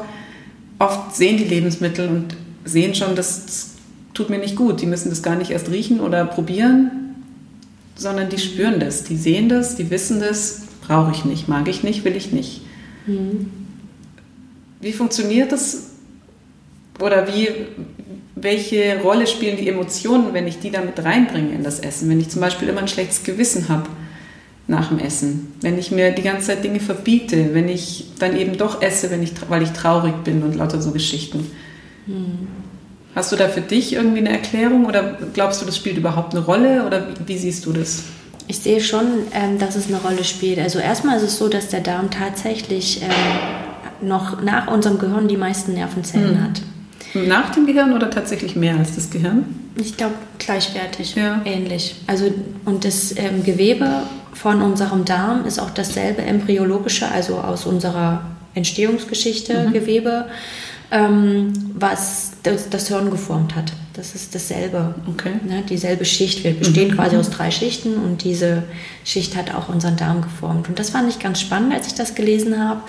[0.79, 3.76] oft sehen die Lebensmittel und sehen schon, das, das
[4.17, 4.81] tut mir nicht gut.
[4.81, 7.15] Die müssen das gar nicht erst riechen oder probieren,
[7.95, 11.83] sondern die spüren das, die sehen das, die wissen das, brauche ich nicht, mag ich
[11.83, 12.61] nicht, will ich nicht.
[13.05, 13.51] Mhm.
[14.81, 15.91] Wie funktioniert das?
[16.99, 17.47] Oder wie,
[18.35, 22.09] welche Rolle spielen die Emotionen, wenn ich die damit reinbringe in das Essen?
[22.09, 23.87] Wenn ich zum Beispiel immer ein schlechtes Gewissen habe
[24.67, 28.57] nach dem Essen, wenn ich mir die ganze Zeit Dinge verbiete, wenn ich dann eben
[28.57, 31.45] doch esse, wenn ich, weil ich traurig bin und lauter so Geschichten.
[32.07, 32.47] Hm.
[33.17, 36.45] Hast du da für dich irgendwie eine Erklärung oder glaubst du, das spielt überhaupt eine
[36.45, 38.03] Rolle oder wie, wie siehst du das?
[38.47, 40.59] Ich sehe schon, ähm, dass es eine Rolle spielt.
[40.59, 45.35] Also erstmal ist es so, dass der Darm tatsächlich ähm, noch nach unserem Gehirn die
[45.35, 46.43] meisten Nervenzellen hm.
[46.43, 46.61] hat.
[47.27, 49.45] Nach dem Gehirn oder tatsächlich mehr als das Gehirn?
[49.81, 51.41] Ich glaube gleichwertig, ja.
[51.43, 51.95] ähnlich.
[52.05, 52.31] Also
[52.65, 54.03] und das ähm, Gewebe
[54.33, 58.21] von unserem Darm ist auch dasselbe embryologische, also aus unserer
[58.53, 59.73] Entstehungsgeschichte mhm.
[59.73, 60.25] Gewebe,
[60.89, 63.73] was das, das, Hirn geformt hat.
[63.93, 64.95] Das ist dasselbe.
[65.07, 65.33] Okay.
[65.45, 66.43] Ne, dieselbe Schicht.
[66.43, 66.95] Wir bestehen mhm.
[66.95, 68.63] quasi aus drei Schichten und diese
[69.03, 70.69] Schicht hat auch unseren Darm geformt.
[70.69, 72.81] Und das fand ich ganz spannend, als ich das gelesen habe.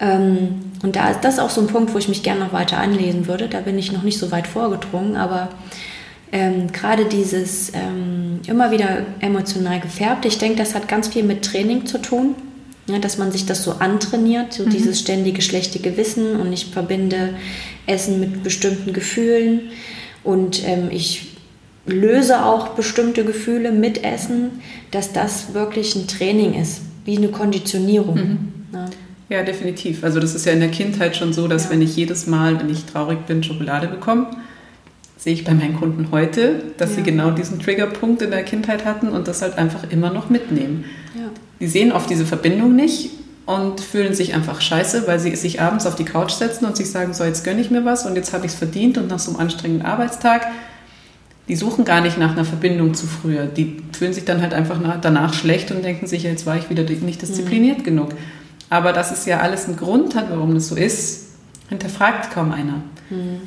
[0.00, 2.78] Ähm, und da ist das auch so ein Punkt, wo ich mich gerne noch weiter
[2.78, 3.48] anlesen würde.
[3.48, 5.50] Da bin ich noch nicht so weit vorgedrungen, aber
[6.32, 11.44] ähm, gerade dieses ähm, immer wieder emotional gefärbt, ich denke, das hat ganz viel mit
[11.44, 12.34] Training zu tun.
[12.88, 14.70] Ja, dass man sich das so antrainiert, so mhm.
[14.70, 17.30] dieses ständige schlechte Gewissen und ich verbinde
[17.86, 19.70] Essen mit bestimmten Gefühlen
[20.22, 21.36] und ähm, ich
[21.86, 28.14] löse auch bestimmte Gefühle mit Essen, dass das wirklich ein Training ist, wie eine Konditionierung.
[28.14, 28.38] Mhm.
[28.72, 28.86] Ja.
[29.28, 30.04] Ja, definitiv.
[30.04, 31.70] Also das ist ja in der Kindheit schon so, dass ja.
[31.70, 34.28] wenn ich jedes Mal, wenn ich traurig bin, Schokolade bekomme,
[35.16, 36.96] sehe ich bei meinen Kunden heute, dass ja.
[36.96, 40.84] sie genau diesen Triggerpunkt in der Kindheit hatten und das halt einfach immer noch mitnehmen.
[41.16, 41.30] Ja.
[41.60, 43.10] Die sehen oft diese Verbindung nicht
[43.46, 46.90] und fühlen sich einfach scheiße, weil sie sich abends auf die Couch setzen und sich
[46.90, 49.18] sagen, so jetzt gönne ich mir was und jetzt habe ich es verdient und nach
[49.18, 50.46] so einem anstrengenden Arbeitstag,
[51.48, 53.46] die suchen gar nicht nach einer Verbindung zu früher.
[53.46, 56.82] Die fühlen sich dann halt einfach danach schlecht und denken sich, jetzt war ich wieder
[56.82, 57.84] nicht diszipliniert mhm.
[57.84, 58.08] genug.
[58.68, 61.26] Aber dass es ja alles einen Grund hat, warum das so ist,
[61.68, 62.82] hinterfragt kaum einer.
[63.08, 63.40] Hm.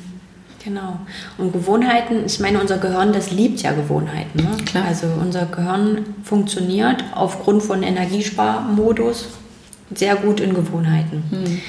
[0.64, 0.98] Genau.
[1.38, 4.42] Und Gewohnheiten, ich meine, unser Gehirn, das liebt ja Gewohnheiten.
[4.42, 4.64] Ne?
[4.66, 4.84] Klar.
[4.86, 9.28] Also unser Gehirn funktioniert aufgrund von Energiesparmodus
[9.94, 11.24] sehr gut in Gewohnheiten.
[11.30, 11.60] Hm.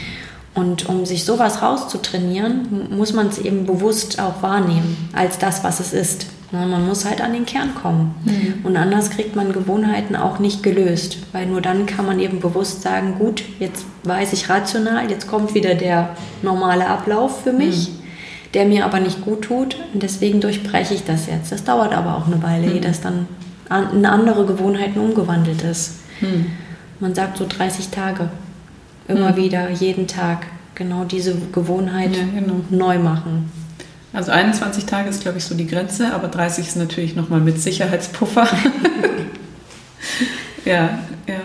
[0.54, 5.80] Und um sich sowas rauszutrainieren, muss man es eben bewusst auch wahrnehmen, als das, was
[5.80, 6.28] es ist.
[6.52, 8.14] Man muss halt an den Kern kommen.
[8.26, 8.66] Mhm.
[8.66, 12.82] Und anders kriegt man Gewohnheiten auch nicht gelöst, weil nur dann kann man eben bewusst
[12.82, 16.10] sagen, gut, jetzt weiß ich rational, jetzt kommt wieder der
[16.42, 18.01] normale Ablauf für mich, mhm.
[18.54, 21.52] Der mir aber nicht gut tut und deswegen durchbreche ich das jetzt.
[21.52, 22.76] Das dauert aber auch eine Weile, mhm.
[22.76, 23.28] ehe das dann
[23.94, 26.00] in andere Gewohnheiten umgewandelt ist.
[26.20, 26.48] Mhm.
[27.00, 28.30] Man sagt so 30 Tage,
[29.08, 29.36] immer mhm.
[29.38, 32.62] wieder, jeden Tag, genau diese Gewohnheit ja, genau.
[32.70, 33.50] neu machen.
[34.14, 37.62] Also 21 Tage ist, glaube ich, so die Grenze, aber 30 ist natürlich nochmal mit
[37.62, 38.46] Sicherheitspuffer.
[40.66, 41.42] ja, ja.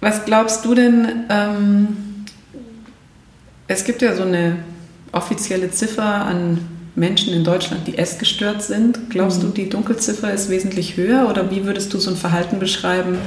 [0.00, 1.24] Was glaubst du denn?
[1.30, 1.96] Ähm,
[3.66, 4.56] es gibt ja so eine
[5.12, 6.58] offizielle Ziffer an
[6.94, 9.10] Menschen in Deutschland, die essgestört sind.
[9.10, 9.48] Glaubst mhm.
[9.48, 13.18] du, die Dunkelziffer ist wesentlich höher oder wie würdest du so ein Verhalten beschreiben,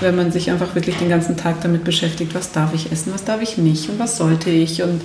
[0.00, 3.24] wenn man sich einfach wirklich den ganzen Tag damit beschäftigt, was darf ich essen, was
[3.24, 5.00] darf ich nicht und was sollte ich und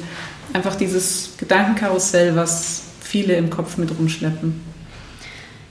[0.54, 4.62] einfach dieses Gedankenkarussell, was viele im Kopf mit rumschleppen.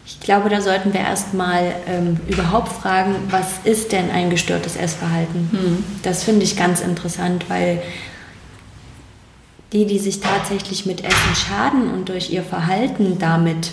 [0.07, 5.49] Ich glaube, da sollten wir erstmal ähm, überhaupt fragen, was ist denn ein gestörtes Essverhalten?
[5.51, 5.85] Hm.
[6.03, 7.83] Das finde ich ganz interessant, weil
[9.73, 13.71] die, die sich tatsächlich mit Essen schaden und durch ihr Verhalten damit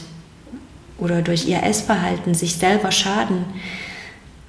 [0.98, 3.46] oder durch ihr Essverhalten sich selber schaden,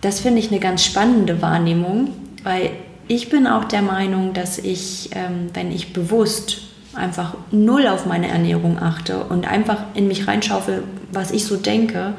[0.01, 2.11] das finde ich eine ganz spannende Wahrnehmung,
[2.43, 2.71] weil
[3.09, 6.63] ich bin auch der Meinung, dass ich, ähm, wenn ich bewusst
[6.95, 12.15] einfach null auf meine Ernährung achte und einfach in mich reinschaufel, was ich so denke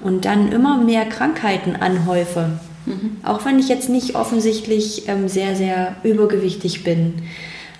[0.00, 2.50] und dann immer mehr Krankheiten anhäufe,
[2.86, 3.18] mhm.
[3.24, 7.22] auch wenn ich jetzt nicht offensichtlich ähm, sehr, sehr übergewichtig bin,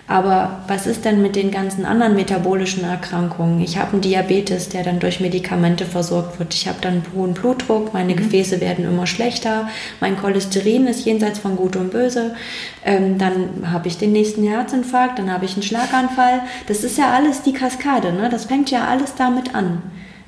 [0.08, 3.60] aber was ist denn mit den ganzen anderen metabolischen Erkrankungen?
[3.60, 6.54] Ich habe einen Diabetes, der dann durch Medikamente versorgt wird.
[6.54, 8.18] Ich habe dann hohen Blutdruck, meine mhm.
[8.18, 9.68] Gefäße werden immer schlechter,
[10.00, 12.36] mein Cholesterin ist jenseits von Gut und Böse.
[12.84, 16.42] Ähm, dann habe ich den nächsten Herzinfarkt, dann habe ich einen Schlaganfall.
[16.68, 18.28] Das ist ja alles die Kaskade, ne?
[18.28, 19.82] das fängt ja alles damit an.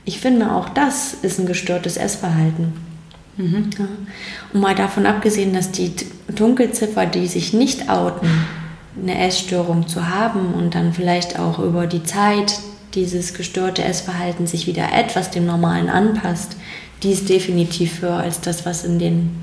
[0.05, 2.73] Ich finde, auch das ist ein gestörtes Essverhalten.
[3.37, 3.71] Mhm.
[3.79, 3.87] Ja.
[4.53, 5.93] Und mal davon abgesehen, dass die
[6.35, 8.29] Dunkelziffer, die sich nicht outen,
[9.03, 12.59] eine Essstörung zu haben und dann vielleicht auch über die Zeit
[12.95, 16.57] dieses gestörte Essverhalten sich wieder etwas dem Normalen anpasst,
[17.03, 19.43] die ist definitiv höher als das, was in den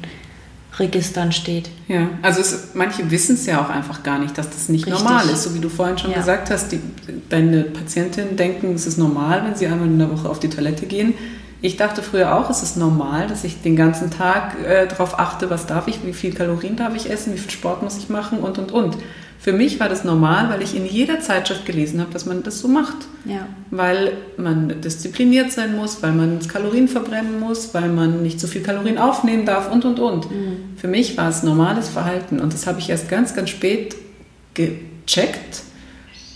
[0.77, 1.69] Registern steht.
[1.87, 5.03] Ja, also es, manche wissen es ja auch einfach gar nicht, dass das nicht Richtig.
[5.03, 5.43] normal ist.
[5.43, 6.17] So wie du vorhin schon ja.
[6.17, 6.81] gesagt hast, die,
[7.29, 10.85] deine Patientinnen denken, es ist normal, wenn sie einmal in der Woche auf die Toilette
[10.85, 11.13] gehen.
[11.61, 15.49] Ich dachte früher auch, es ist normal, dass ich den ganzen Tag äh, darauf achte,
[15.49, 18.39] was darf ich, wie viel Kalorien darf ich essen, wie viel Sport muss ich machen
[18.39, 18.97] und, und, und.
[19.45, 22.57] Für mich war das normal, weil ich in jeder Zeitschrift gelesen habe, dass man das
[22.57, 22.95] so macht.
[23.25, 23.45] Ja.
[23.69, 28.63] Weil man diszipliniert sein muss, weil man Kalorien verbrennen muss, weil man nicht so viel
[28.63, 30.31] Kalorien aufnehmen darf und, und, und.
[30.31, 30.57] Mhm.
[30.77, 33.95] Für mich war es normales Verhalten und das habe ich erst ganz, ganz spät
[34.55, 35.61] gecheckt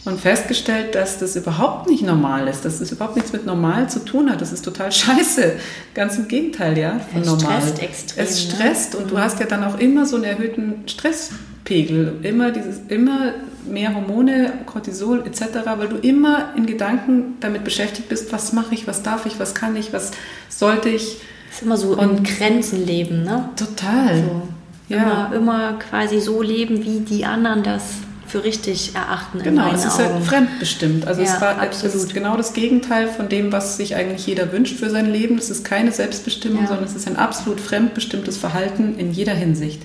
[0.05, 4.03] und festgestellt, dass das überhaupt nicht normal ist, dass das überhaupt nichts mit normal zu
[4.05, 4.41] tun hat.
[4.41, 5.53] Das ist total scheiße.
[5.93, 7.61] Ganz im Gegenteil, ja, von es normal.
[7.61, 8.51] Stresst extrem, es ne?
[8.51, 8.99] stresst ne?
[8.99, 9.19] und du mhm.
[9.19, 11.31] hast ja dann auch immer so einen erhöhten Stress
[11.65, 13.33] Pegel, immer, dieses, immer
[13.67, 15.41] mehr Hormone, Cortisol etc.,
[15.77, 19.53] weil du immer in Gedanken damit beschäftigt bist, was mache ich, was darf ich, was
[19.53, 20.11] kann ich, was
[20.47, 21.17] sollte ich.
[21.47, 23.49] Das ist immer so Und in Grenzen leben, ne?
[23.55, 24.17] Total.
[24.17, 24.41] So.
[24.87, 25.27] Ja.
[25.27, 27.83] Immer, immer quasi so leben, wie die anderen das
[28.29, 29.41] für richtig erachten.
[29.41, 30.13] Genau, es ist Augen.
[30.13, 31.07] halt fremdbestimmt.
[31.07, 31.95] Also ja, es, war, absolut.
[31.95, 35.37] es ist genau das Gegenteil von dem, was sich eigentlich jeder wünscht für sein Leben.
[35.37, 36.67] Es ist keine Selbstbestimmung, ja.
[36.67, 39.81] sondern es ist ein absolut fremdbestimmtes Verhalten in jeder Hinsicht.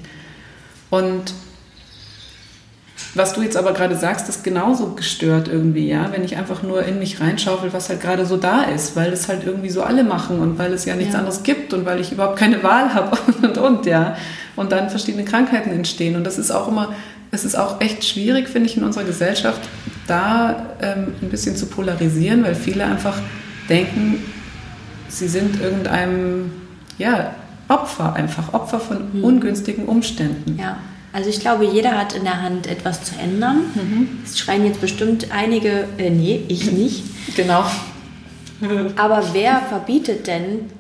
[0.91, 1.33] Und
[3.15, 6.85] was du jetzt aber gerade sagst, ist genauso gestört irgendwie, ja, wenn ich einfach nur
[6.85, 10.03] in mich reinschaufel, was halt gerade so da ist, weil es halt irgendwie so alle
[10.03, 11.21] machen und weil es ja nichts ja.
[11.21, 14.17] anderes gibt und weil ich überhaupt keine Wahl habe und, und, und, ja.
[14.57, 16.17] Und dann verschiedene Krankheiten entstehen.
[16.17, 16.95] Und das ist auch immer,
[17.35, 19.61] es ist auch echt schwierig, finde ich, in unserer Gesellschaft,
[20.07, 23.19] da ähm, ein bisschen zu polarisieren, weil viele einfach
[23.69, 24.23] denken,
[25.09, 26.53] sie sind irgendeinem,
[26.99, 27.35] ja,
[27.69, 29.25] Opfer einfach, Opfer von hm.
[29.25, 30.59] ungünstigen Umständen.
[30.59, 30.77] Ja.
[31.13, 33.59] Also ich glaube, jeder hat in der Hand etwas zu ändern.
[33.75, 34.09] Mhm.
[34.25, 37.05] Es schreien jetzt bestimmt einige, äh, nee, ich nicht.
[37.37, 37.65] Genau.
[38.97, 40.71] Aber wer verbietet denn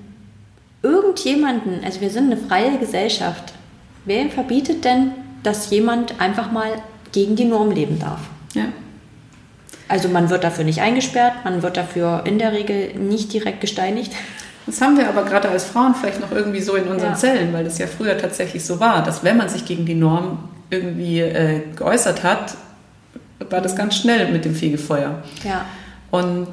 [0.82, 3.54] irgendjemanden, also wir sind eine freie Gesellschaft,
[4.04, 5.12] wer verbietet denn,
[5.44, 6.72] dass jemand einfach mal
[7.12, 8.20] gegen die Norm leben darf?
[8.54, 8.64] Ja.
[9.86, 14.12] Also man wird dafür nicht eingesperrt, man wird dafür in der Regel nicht direkt gesteinigt.
[14.66, 17.16] Das haben wir aber gerade als Frauen vielleicht noch irgendwie so in unseren ja.
[17.16, 20.48] Zellen, weil das ja früher tatsächlich so war, dass wenn man sich gegen die Norm
[20.70, 22.56] irgendwie äh, geäußert hat,
[23.50, 25.22] war das ganz schnell mit dem Fegefeuer.
[25.44, 25.66] Ja.
[26.10, 26.48] Und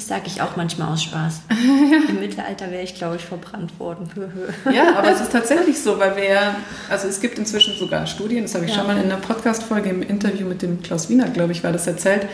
[0.00, 1.42] das sage ich auch manchmal aus Spaß.
[2.08, 4.08] Im Mittelalter wäre ich, glaube ich, verbrannt worden.
[4.72, 6.54] ja, aber es ist tatsächlich so, weil wir,
[6.88, 8.78] also es gibt inzwischen sogar Studien, das habe ich ja.
[8.78, 11.86] schon mal in einer Podcast-Folge im Interview mit dem Klaus Wiener, glaube ich, war das
[11.86, 12.26] erzählt.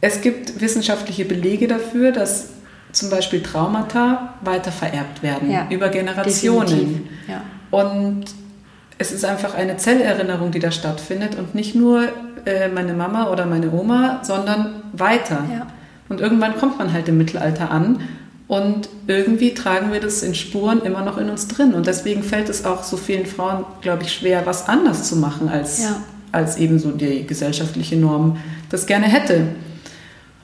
[0.00, 2.50] Es gibt wissenschaftliche Belege dafür, dass
[2.92, 7.08] zum Beispiel Traumata weiter vererbt werden ja, über Generationen.
[7.26, 7.42] Ja.
[7.72, 8.26] Und
[8.98, 12.08] es ist einfach eine Zellerinnerung, die da stattfindet und nicht nur
[12.44, 15.42] äh, meine Mama oder meine Oma, sondern weiter.
[15.52, 15.66] Ja.
[16.08, 18.00] Und irgendwann kommt man halt im Mittelalter an
[18.46, 21.74] und irgendwie tragen wir das in Spuren immer noch in uns drin.
[21.74, 25.48] Und deswegen fällt es auch so vielen Frauen, glaube ich, schwer, was anders zu machen,
[25.48, 25.96] als, ja.
[26.30, 28.36] als eben so die gesellschaftliche Norm
[28.68, 29.46] das gerne hätte.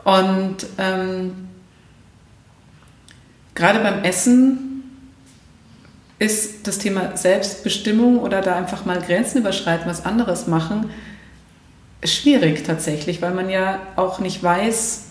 [0.03, 1.49] Und ähm,
[3.55, 4.83] gerade beim Essen
[6.19, 10.91] ist das Thema Selbstbestimmung oder da einfach mal Grenzen überschreiten, was anderes machen,
[12.03, 15.10] schwierig tatsächlich, weil man ja auch nicht weiß,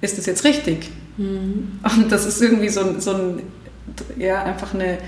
[0.00, 0.90] ist das jetzt richtig?
[1.16, 1.80] Mhm.
[1.96, 3.42] Und das ist irgendwie so, so ein,
[4.18, 4.98] ja, einfach eine,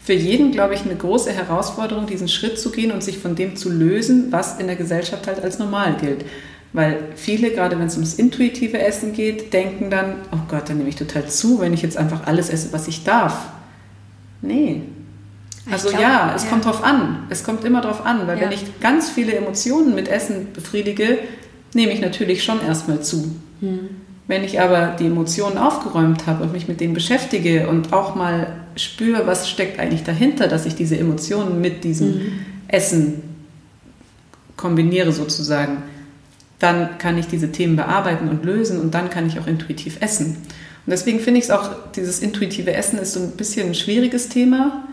[0.00, 3.56] für jeden, glaube ich, eine große Herausforderung, diesen Schritt zu gehen und sich von dem
[3.56, 6.24] zu lösen, was in der Gesellschaft halt als normal gilt.
[6.72, 10.88] Weil viele, gerade wenn es ums intuitive Essen geht, denken dann, oh Gott, dann nehme
[10.88, 13.48] ich total zu, wenn ich jetzt einfach alles esse, was ich darf.
[14.42, 14.82] Nee.
[15.70, 16.50] Also glaub, ja, es ja.
[16.50, 17.26] kommt drauf an.
[17.30, 18.44] Es kommt immer drauf an, weil ja.
[18.44, 21.18] wenn ich ganz viele Emotionen mit Essen befriedige,
[21.74, 23.34] nehme ich natürlich schon erstmal zu.
[23.60, 23.88] Hm.
[24.28, 28.52] Wenn ich aber die Emotionen aufgeräumt habe und mich mit denen beschäftige und auch mal
[28.76, 32.32] spüre, was steckt eigentlich dahinter, dass ich diese Emotionen mit diesem hm.
[32.68, 33.22] Essen
[34.56, 35.78] kombiniere sozusagen,
[36.58, 40.36] dann kann ich diese Themen bearbeiten und lösen und dann kann ich auch intuitiv essen.
[40.36, 44.28] Und deswegen finde ich es auch, dieses intuitive Essen ist so ein bisschen ein schwieriges
[44.28, 44.84] Thema,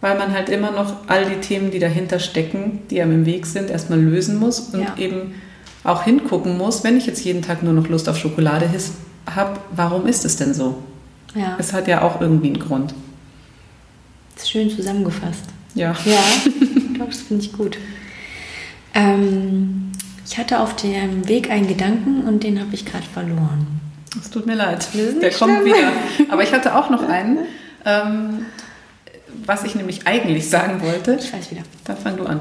[0.00, 3.46] weil man halt immer noch all die Themen, die dahinter stecken, die einem im Weg
[3.46, 4.96] sind, erstmal lösen muss und ja.
[4.98, 5.34] eben
[5.88, 8.68] auch hingucken muss, wenn ich jetzt jeden Tag nur noch Lust auf Schokolade
[9.34, 10.82] habe, warum ist es denn so?
[11.34, 11.56] Ja.
[11.58, 12.94] Es hat ja auch irgendwie einen Grund.
[14.34, 15.44] Das ist schön zusammengefasst.
[15.74, 15.94] Ja.
[16.04, 16.22] Ja,
[16.98, 17.78] das finde ich gut.
[18.94, 19.92] Ähm,
[20.26, 23.80] ich hatte auf dem Weg einen Gedanken und den habe ich gerade verloren.
[24.20, 24.88] Es tut mir leid.
[24.94, 25.92] Der kommt wieder.
[26.30, 27.38] Aber ich hatte auch noch einen.
[27.84, 28.46] Ähm,
[29.44, 31.18] was ich nämlich eigentlich sagen wollte.
[31.20, 31.62] Ich weiß wieder.
[31.84, 32.40] Dann fang du an.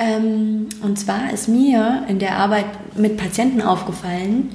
[0.00, 2.64] Ähm, und zwar ist mir in der Arbeit
[2.96, 4.50] mit Patienten aufgefallen,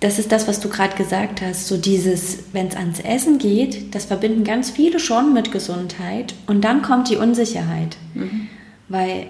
[0.00, 3.94] das ist das, was du gerade gesagt hast, so dieses, wenn es ans Essen geht,
[3.94, 7.96] das verbinden ganz viele schon mit Gesundheit und dann kommt die Unsicherheit.
[8.14, 8.48] Mhm.
[8.88, 9.28] Weil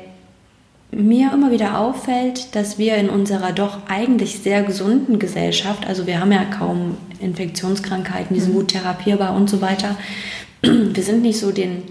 [0.90, 6.20] mir immer wieder auffällt, dass wir in unserer doch eigentlich sehr gesunden Gesellschaft, also wir
[6.20, 8.58] haben ja kaum Infektionskrankheiten, die sind mhm.
[8.58, 9.96] gut therapierbar und so weiter,
[10.62, 11.82] wir sind nicht so den,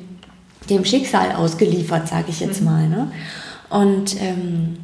[0.70, 2.66] dem Schicksal ausgeliefert, sage ich jetzt mhm.
[2.66, 2.88] mal.
[2.88, 3.12] Ne?
[3.70, 4.78] Und ähm,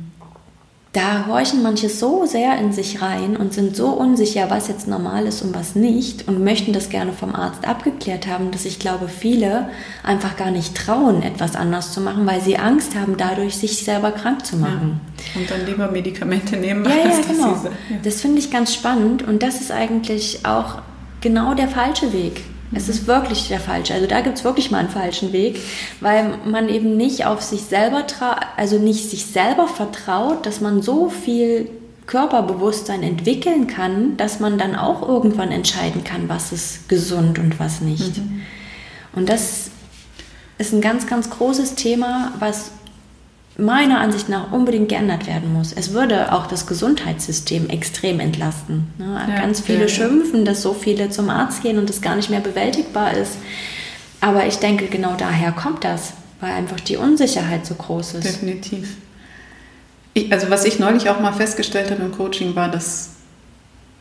[0.98, 5.28] da horchen manche so sehr in sich rein und sind so unsicher, was jetzt normal
[5.28, 9.08] ist und was nicht und möchten das gerne vom Arzt abgeklärt haben, dass ich glaube,
[9.08, 9.70] viele
[10.02, 14.12] einfach gar nicht trauen, etwas anders zu machen, weil sie Angst haben, dadurch sich selber
[14.12, 15.00] krank zu machen.
[15.36, 15.42] Ja.
[15.42, 16.84] Und dann lieber Medikamente nehmen.
[16.86, 17.52] Ja, ja, genau.
[17.52, 17.70] Das, ja.
[18.02, 20.80] das finde ich ganz spannend und das ist eigentlich auch
[21.22, 22.42] genau der falsche Weg.
[22.74, 23.94] Es ist wirklich der falsche.
[23.94, 25.60] Also da gibt es wirklich mal einen falschen Weg,
[26.02, 28.06] weil man eben nicht auf sich selber,
[28.58, 31.70] also nicht sich selber vertraut, dass man so viel
[32.08, 37.82] Körperbewusstsein entwickeln kann, dass man dann auch irgendwann entscheiden kann, was ist gesund und was
[37.82, 38.18] nicht.
[38.18, 38.42] Mhm.
[39.14, 39.70] Und das
[40.58, 42.72] ist ein ganz, ganz großes Thema, was
[43.58, 45.74] meiner Ansicht nach unbedingt geändert werden muss.
[45.74, 48.88] Es würde auch das Gesundheitssystem extrem entlasten.
[48.98, 49.26] Ne?
[49.28, 52.30] Ja, Ganz viele ja, schimpfen, dass so viele zum Arzt gehen und es gar nicht
[52.30, 53.38] mehr bewältigbar ist.
[54.22, 58.26] Aber ich denke, genau daher kommt das, weil einfach die Unsicherheit so groß ist.
[58.26, 58.98] Definitiv.
[60.14, 63.12] Ich, also was ich neulich auch mal festgestellt habe im Coaching war, dass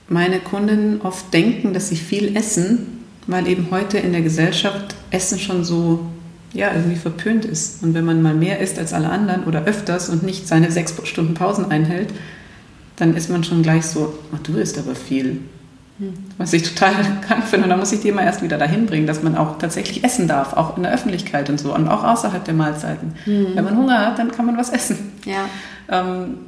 [0.09, 5.39] meine Kunden oft denken, dass sie viel essen, weil eben heute in der Gesellschaft Essen
[5.39, 6.07] schon so
[6.57, 7.83] ja, irgendwie verpönt ist.
[7.83, 10.95] Und wenn man mal mehr isst als alle anderen oder öfters und nicht seine sechs
[11.05, 12.09] Stunden Pausen einhält,
[12.97, 15.41] dann ist man schon gleich so, oh, du isst aber viel.
[15.99, 16.15] Hm.
[16.39, 16.95] Was ich total
[17.27, 17.65] krank finde.
[17.65, 20.29] Und da muss ich die immer erst wieder dahin bringen, dass man auch tatsächlich essen
[20.29, 23.15] darf, auch in der Öffentlichkeit und so und auch außerhalb der Mahlzeiten.
[23.27, 23.49] Mhm.
[23.55, 25.13] Wenn man Hunger hat, dann kann man was essen.
[25.25, 25.49] Ja.
[25.91, 26.39] Ähm,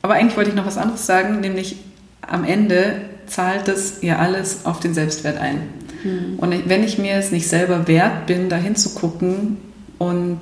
[0.00, 1.76] aber eigentlich wollte ich noch was anderes sagen, nämlich
[2.22, 5.60] am Ende zahlt es ja alles auf den Selbstwert ein.
[6.04, 6.38] Mhm.
[6.38, 9.58] Und wenn ich mir es nicht selber wert bin, da hinzugucken
[9.98, 10.40] und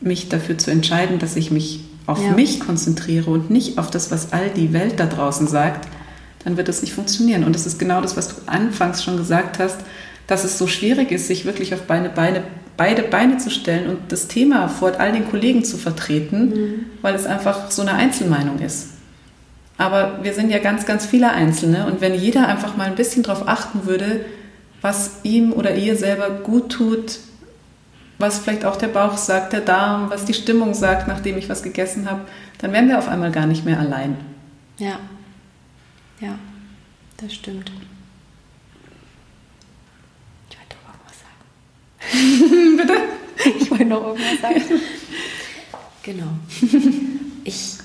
[0.00, 2.32] mich dafür zu entscheiden, dass ich mich auf ja.
[2.32, 5.88] mich konzentriere und nicht auf das, was all die Welt da draußen sagt,
[6.44, 7.42] dann wird das nicht funktionieren.
[7.42, 9.78] Und das ist genau das, was du anfangs schon gesagt hast,
[10.26, 12.44] dass es so schwierig ist, sich wirklich auf beide Beine,
[12.76, 16.74] beide Beine zu stellen und das Thema vor all den Kollegen zu vertreten, mhm.
[17.02, 18.90] weil es einfach so eine Einzelmeinung ist.
[19.78, 23.22] Aber wir sind ja ganz, ganz viele Einzelne und wenn jeder einfach mal ein bisschen
[23.22, 24.24] darauf achten würde,
[24.80, 27.18] was ihm oder ihr selber gut tut,
[28.18, 31.62] was vielleicht auch der Bauch sagt, der Darm, was die Stimmung sagt, nachdem ich was
[31.62, 32.22] gegessen habe,
[32.58, 34.16] dann wären wir auf einmal gar nicht mehr allein.
[34.78, 34.98] Ja,
[36.20, 36.38] ja,
[37.18, 37.70] das stimmt.
[40.48, 41.20] Ich wollte noch irgendwas
[42.40, 42.76] sagen.
[42.76, 43.58] Bitte?
[43.58, 44.62] Ich wollte noch irgendwas sagen.
[46.02, 46.26] Genau.
[47.44, 47.78] Ich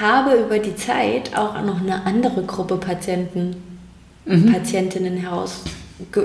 [0.00, 3.56] habe über die Zeit auch noch eine andere Gruppe Patienten,
[4.24, 4.52] mhm.
[4.52, 5.62] Patientinnen heraus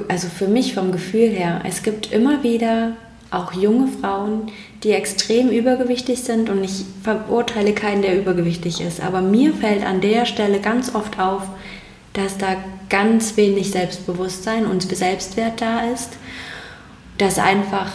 [0.08, 2.94] also für mich vom Gefühl her, es gibt immer wieder
[3.32, 4.52] auch junge Frauen,
[4.84, 9.02] die extrem übergewichtig sind und ich verurteile keinen, der übergewichtig ist.
[9.02, 11.44] Aber mir fällt an der Stelle ganz oft auf,
[12.14, 12.56] dass da
[12.90, 16.12] ganz wenig Selbstbewusstsein und Selbstwert da ist,
[17.18, 17.92] dass einfach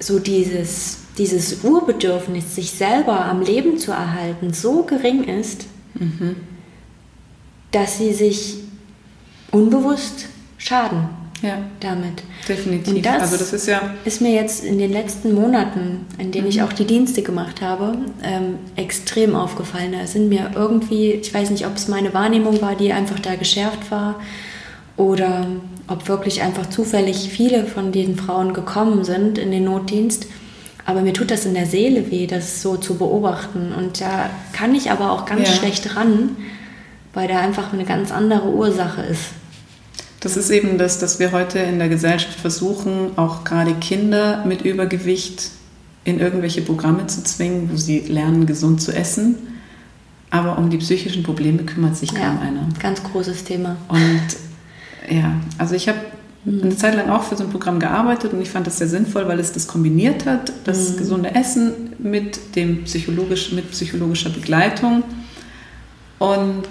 [0.00, 6.36] so dieses, dieses Urbedürfnis, sich selber am Leben zu erhalten, so gering ist, mhm.
[7.70, 8.58] dass sie sich
[9.50, 10.28] unbewusst
[10.58, 11.08] schaden
[11.42, 12.22] ja, damit.
[12.48, 12.94] Definitiv.
[12.94, 16.44] Und das, also das ist ja ist mir jetzt in den letzten Monaten, in denen
[16.44, 16.50] mhm.
[16.50, 19.92] ich auch die Dienste gemacht habe, ähm, extrem aufgefallen.
[19.92, 23.34] Da sind mir irgendwie, ich weiß nicht, ob es meine Wahrnehmung war, die einfach da
[23.34, 24.20] geschärft war,
[24.96, 25.46] oder
[25.88, 30.26] ob wirklich einfach zufällig viele von diesen Frauen gekommen sind in den Notdienst.
[30.86, 33.72] Aber mir tut das in der Seele weh, das so zu beobachten.
[33.76, 35.54] Und da kann ich aber auch ganz ja.
[35.54, 36.36] schlecht ran,
[37.12, 39.24] weil da einfach eine ganz andere Ursache ist.
[40.26, 44.62] Das ist eben das, dass wir heute in der Gesellschaft versuchen, auch gerade Kinder mit
[44.62, 45.52] Übergewicht
[46.02, 49.36] in irgendwelche Programme zu zwingen, wo sie lernen, gesund zu essen.
[50.30, 52.68] Aber um die psychischen Probleme kümmert sich kaum ja, einer.
[52.80, 53.76] Ganz großes Thema.
[53.86, 54.20] Und
[55.08, 56.00] ja, also ich habe
[56.44, 59.28] eine Zeit lang auch für so ein Programm gearbeitet und ich fand das sehr sinnvoll,
[59.28, 60.96] weil es das kombiniert hat, das mhm.
[60.96, 65.04] gesunde Essen mit, dem psychologisch, mit psychologischer Begleitung.
[66.18, 66.66] Und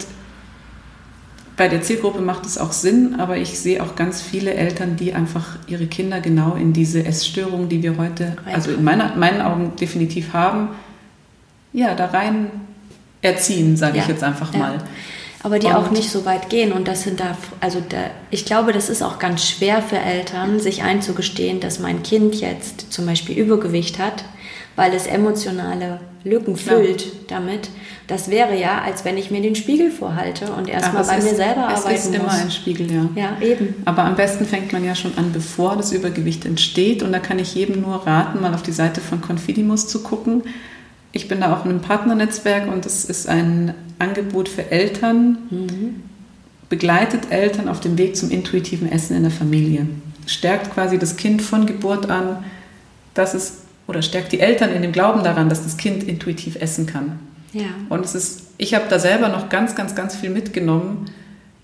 [1.58, 5.14] bei der Zielgruppe macht es auch Sinn, aber ich sehe auch ganz viele Eltern, die
[5.14, 9.74] einfach ihre Kinder genau in diese Essstörung, die wir heute, also in meiner, meinen Augen
[9.80, 10.70] definitiv haben,
[11.72, 12.52] ja, da rein
[13.22, 14.04] erziehen, sage ja.
[14.04, 14.76] ich jetzt einfach mal.
[14.76, 14.84] Ja
[15.46, 16.74] aber die und auch nicht so weit gehen.
[16.74, 17.98] Und das sind da, also da,
[18.32, 22.92] ich glaube, das ist auch ganz schwer für Eltern, sich einzugestehen, dass mein Kind jetzt
[22.92, 24.26] zum Beispiel Übergewicht hat,
[24.76, 27.12] weil es emotionale Lücken füllt ja.
[27.28, 27.70] damit.
[28.08, 31.36] Das wäre ja, als wenn ich mir den Spiegel vorhalte und erstmal bei ist, mir
[31.36, 32.00] selber arbeiten muss.
[32.00, 33.10] Es ist immer ein Spiegel, ja.
[33.16, 33.76] Ja, eben.
[33.86, 37.04] Aber am besten fängt man ja schon an, bevor das Übergewicht entsteht.
[37.04, 40.44] Und da kann ich jedem nur raten, mal auf die Seite von Confidimus zu gucken.
[41.12, 46.04] Ich bin da auch in einem Partnernetzwerk und es ist ein Angebot für Eltern, mhm.
[46.70, 49.88] begleitet Eltern auf dem Weg zum intuitiven Essen in der Familie.
[50.28, 52.44] Stärkt quasi das Kind von Geburt an,
[53.14, 56.86] dass es, oder stärkt die Eltern in dem Glauben daran, dass das Kind intuitiv essen
[56.86, 57.20] kann.
[57.54, 57.68] Ja.
[57.90, 61.06] Und es ist, ich habe da selber noch ganz, ganz, ganz viel mitgenommen,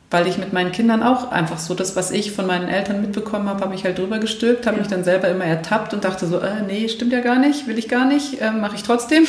[0.09, 3.47] weil ich mit meinen Kindern auch einfach so, das, was ich von meinen Eltern mitbekommen
[3.47, 4.83] habe, habe ich halt drüber gestülpt, habe ja.
[4.83, 7.77] mich dann selber immer ertappt und dachte so, äh, nee, stimmt ja gar nicht, will
[7.77, 9.25] ich gar nicht, äh, mache ich trotzdem.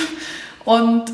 [0.65, 1.05] Und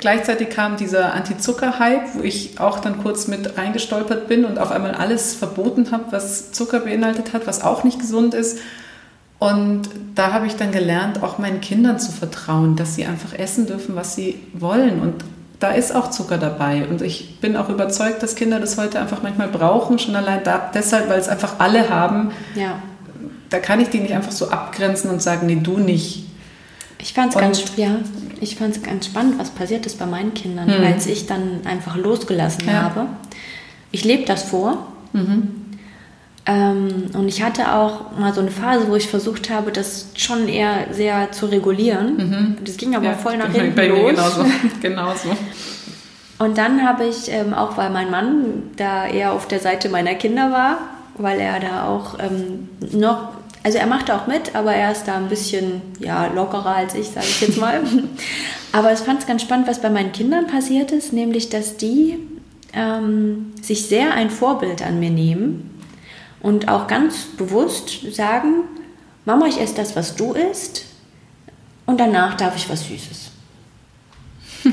[0.00, 4.92] gleichzeitig kam dieser Anti-Zucker-Hype, wo ich auch dann kurz mit eingestolpert bin und auf einmal
[4.92, 8.58] alles verboten habe, was Zucker beinhaltet hat, was auch nicht gesund ist.
[9.38, 9.82] Und
[10.14, 13.94] da habe ich dann gelernt, auch meinen Kindern zu vertrauen, dass sie einfach essen dürfen,
[13.94, 15.00] was sie wollen.
[15.00, 15.24] Und
[15.60, 16.86] da ist auch Zucker dabei.
[16.86, 20.70] Und ich bin auch überzeugt, dass Kinder das heute einfach manchmal brauchen, schon allein da,
[20.72, 22.30] deshalb, weil es einfach alle haben.
[22.54, 22.82] Ja.
[23.50, 26.24] Da kann ich die nicht einfach so abgrenzen und sagen, nee, du nicht.
[26.98, 27.96] Ich fand es ganz, ja,
[28.82, 30.84] ganz spannend, was passiert ist bei meinen Kindern, mhm.
[30.84, 32.82] als ich dann einfach losgelassen ja.
[32.82, 33.06] habe.
[33.92, 34.86] Ich lebe das vor.
[35.12, 35.65] Mhm.
[36.48, 40.48] Ähm, und ich hatte auch mal so eine Phase, wo ich versucht habe, das schon
[40.48, 42.16] eher sehr zu regulieren.
[42.16, 42.56] Mhm.
[42.64, 44.10] Das ging aber ja, voll nach hinten bei los.
[44.10, 44.44] Genauso.
[44.80, 45.28] genauso.
[46.38, 50.14] Und dann habe ich, ähm, auch weil mein Mann da eher auf der Seite meiner
[50.14, 50.78] Kinder war,
[51.18, 55.16] weil er da auch ähm, noch also er macht auch mit, aber er ist da
[55.16, 57.80] ein bisschen ja, lockerer als ich, sage ich jetzt mal.
[58.72, 62.16] aber ich fand es ganz spannend, was bei meinen Kindern passiert ist, nämlich dass die
[62.72, 65.75] ähm, sich sehr ein Vorbild an mir nehmen
[66.40, 68.64] und auch ganz bewusst sagen,
[69.24, 70.84] Mama, ich esse das, was du isst
[71.86, 73.30] und danach darf ich was Süßes.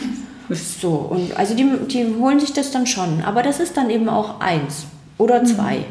[0.82, 4.10] so, und also die, die holen sich das dann schon, aber das ist dann eben
[4.10, 4.86] auch eins
[5.18, 5.78] oder zwei.
[5.78, 5.86] Mhm.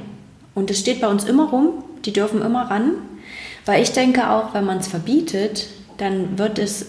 [0.54, 2.92] Und es steht bei uns immer rum, die dürfen immer ran,
[3.64, 6.86] weil ich denke auch, wenn man es verbietet, dann wird es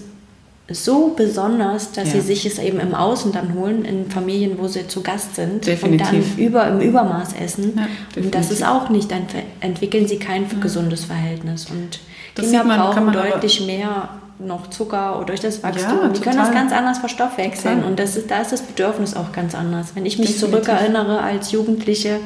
[0.70, 2.22] so besonders, dass ja.
[2.22, 5.68] sie sich es eben im Außen dann holen, in Familien, wo sie zu Gast sind
[5.68, 6.08] definitiv.
[6.12, 7.74] und dann über, im Übermaß essen.
[7.76, 9.28] Ja, und das ist auch nicht, dann
[9.60, 10.58] entwickeln sie kein ja.
[10.62, 11.68] gesundes Verhältnis.
[11.70, 12.00] Und
[12.36, 14.10] das Kinder man, brauchen deutlich mehr
[14.40, 16.00] noch Zucker durch das Wachstum.
[16.02, 17.90] Ja, die können das ganz anders verstoffwechseln total.
[17.90, 19.96] und das ist, da ist das Bedürfnis auch ganz anders.
[19.96, 20.66] Wenn ich mich Definitiv.
[20.66, 22.20] zurückerinnere als Jugendliche,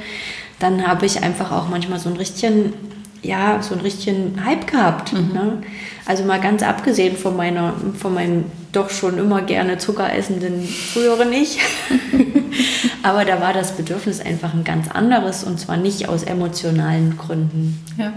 [0.59, 2.73] dann habe ich einfach auch manchmal so ein richtigen,
[3.21, 5.13] ja, so ein richtigen Hype gehabt.
[5.13, 5.33] Mhm.
[5.33, 5.61] Ne?
[6.07, 11.33] Also mal ganz abgesehen von meiner, von meinem doch schon immer gerne Zucker essenden früheren
[11.33, 11.59] Ich.
[13.03, 17.83] Aber da war das Bedürfnis einfach ein ganz anderes und zwar nicht aus emotionalen Gründen.
[17.97, 18.13] Ja.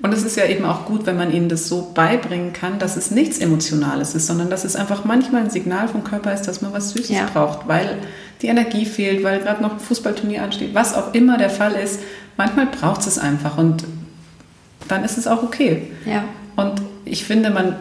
[0.00, 2.96] Und es ist ja eben auch gut, wenn man ihnen das so beibringen kann, dass
[2.96, 6.62] es nichts Emotionales ist, sondern dass es einfach manchmal ein Signal vom Körper ist, dass
[6.62, 7.26] man was Süßes ja.
[7.30, 7.98] braucht, weil
[8.40, 12.00] die Energie fehlt, weil gerade noch ein Fußballturnier ansteht, was auch immer der Fall ist.
[12.38, 13.84] Manchmal braucht es einfach und
[14.88, 15.92] dann ist es auch okay.
[16.06, 16.24] Ja.
[16.56, 16.80] Und
[17.10, 17.74] ich finde, man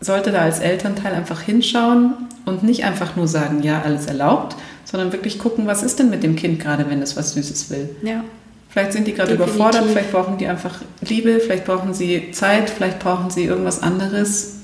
[0.00, 2.12] sollte da als Elternteil einfach hinschauen
[2.44, 6.22] und nicht einfach nur sagen, ja, alles erlaubt, sondern wirklich gucken, was ist denn mit
[6.22, 7.96] dem Kind gerade, wenn es was Süßes will.
[8.02, 8.22] Ja.
[8.68, 12.98] Vielleicht sind die gerade überfordert, vielleicht brauchen die einfach Liebe, vielleicht brauchen sie Zeit, vielleicht
[12.98, 14.56] brauchen sie irgendwas anderes.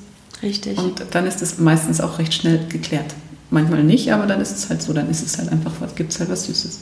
[0.42, 0.78] Richtig.
[0.78, 3.14] Und dann ist es meistens auch recht schnell geklärt.
[3.50, 6.20] Manchmal nicht, aber dann ist es halt so, dann ist es halt einfach, gibt es
[6.20, 6.80] halt was Süßes.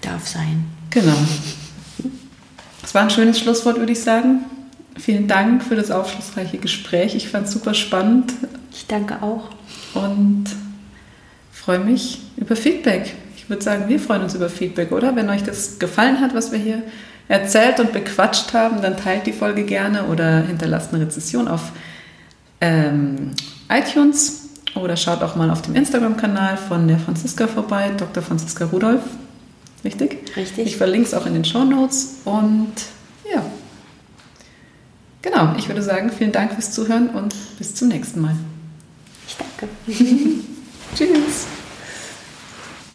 [0.00, 0.64] Darf sein.
[0.90, 1.16] Genau.
[2.80, 4.44] Das war ein schönes Schlusswort, würde ich sagen.
[4.98, 7.14] Vielen Dank für das aufschlussreiche Gespräch.
[7.14, 8.32] Ich fand es super spannend.
[8.72, 9.50] Ich danke auch.
[9.94, 10.46] Und
[11.52, 13.14] freue mich über Feedback.
[13.36, 15.14] Ich würde sagen, wir freuen uns über Feedback, oder?
[15.16, 16.82] Wenn euch das gefallen hat, was wir hier
[17.28, 21.72] erzählt und bequatscht haben, dann teilt die Folge gerne oder hinterlasst eine Rezession auf
[22.60, 23.32] ähm,
[23.68, 28.22] iTunes oder schaut auch mal auf dem Instagram-Kanal von der Franziska vorbei, Dr.
[28.22, 29.02] Franziska Rudolf.
[29.84, 30.18] Richtig?
[30.36, 30.66] Richtig.
[30.66, 32.72] Ich verlinke es auch in den Show Notes und
[33.32, 33.42] ja.
[35.22, 38.36] Genau, ich würde sagen, vielen Dank fürs Zuhören und bis zum nächsten Mal.
[39.26, 39.68] Ich danke.
[40.96, 41.57] Tschüss.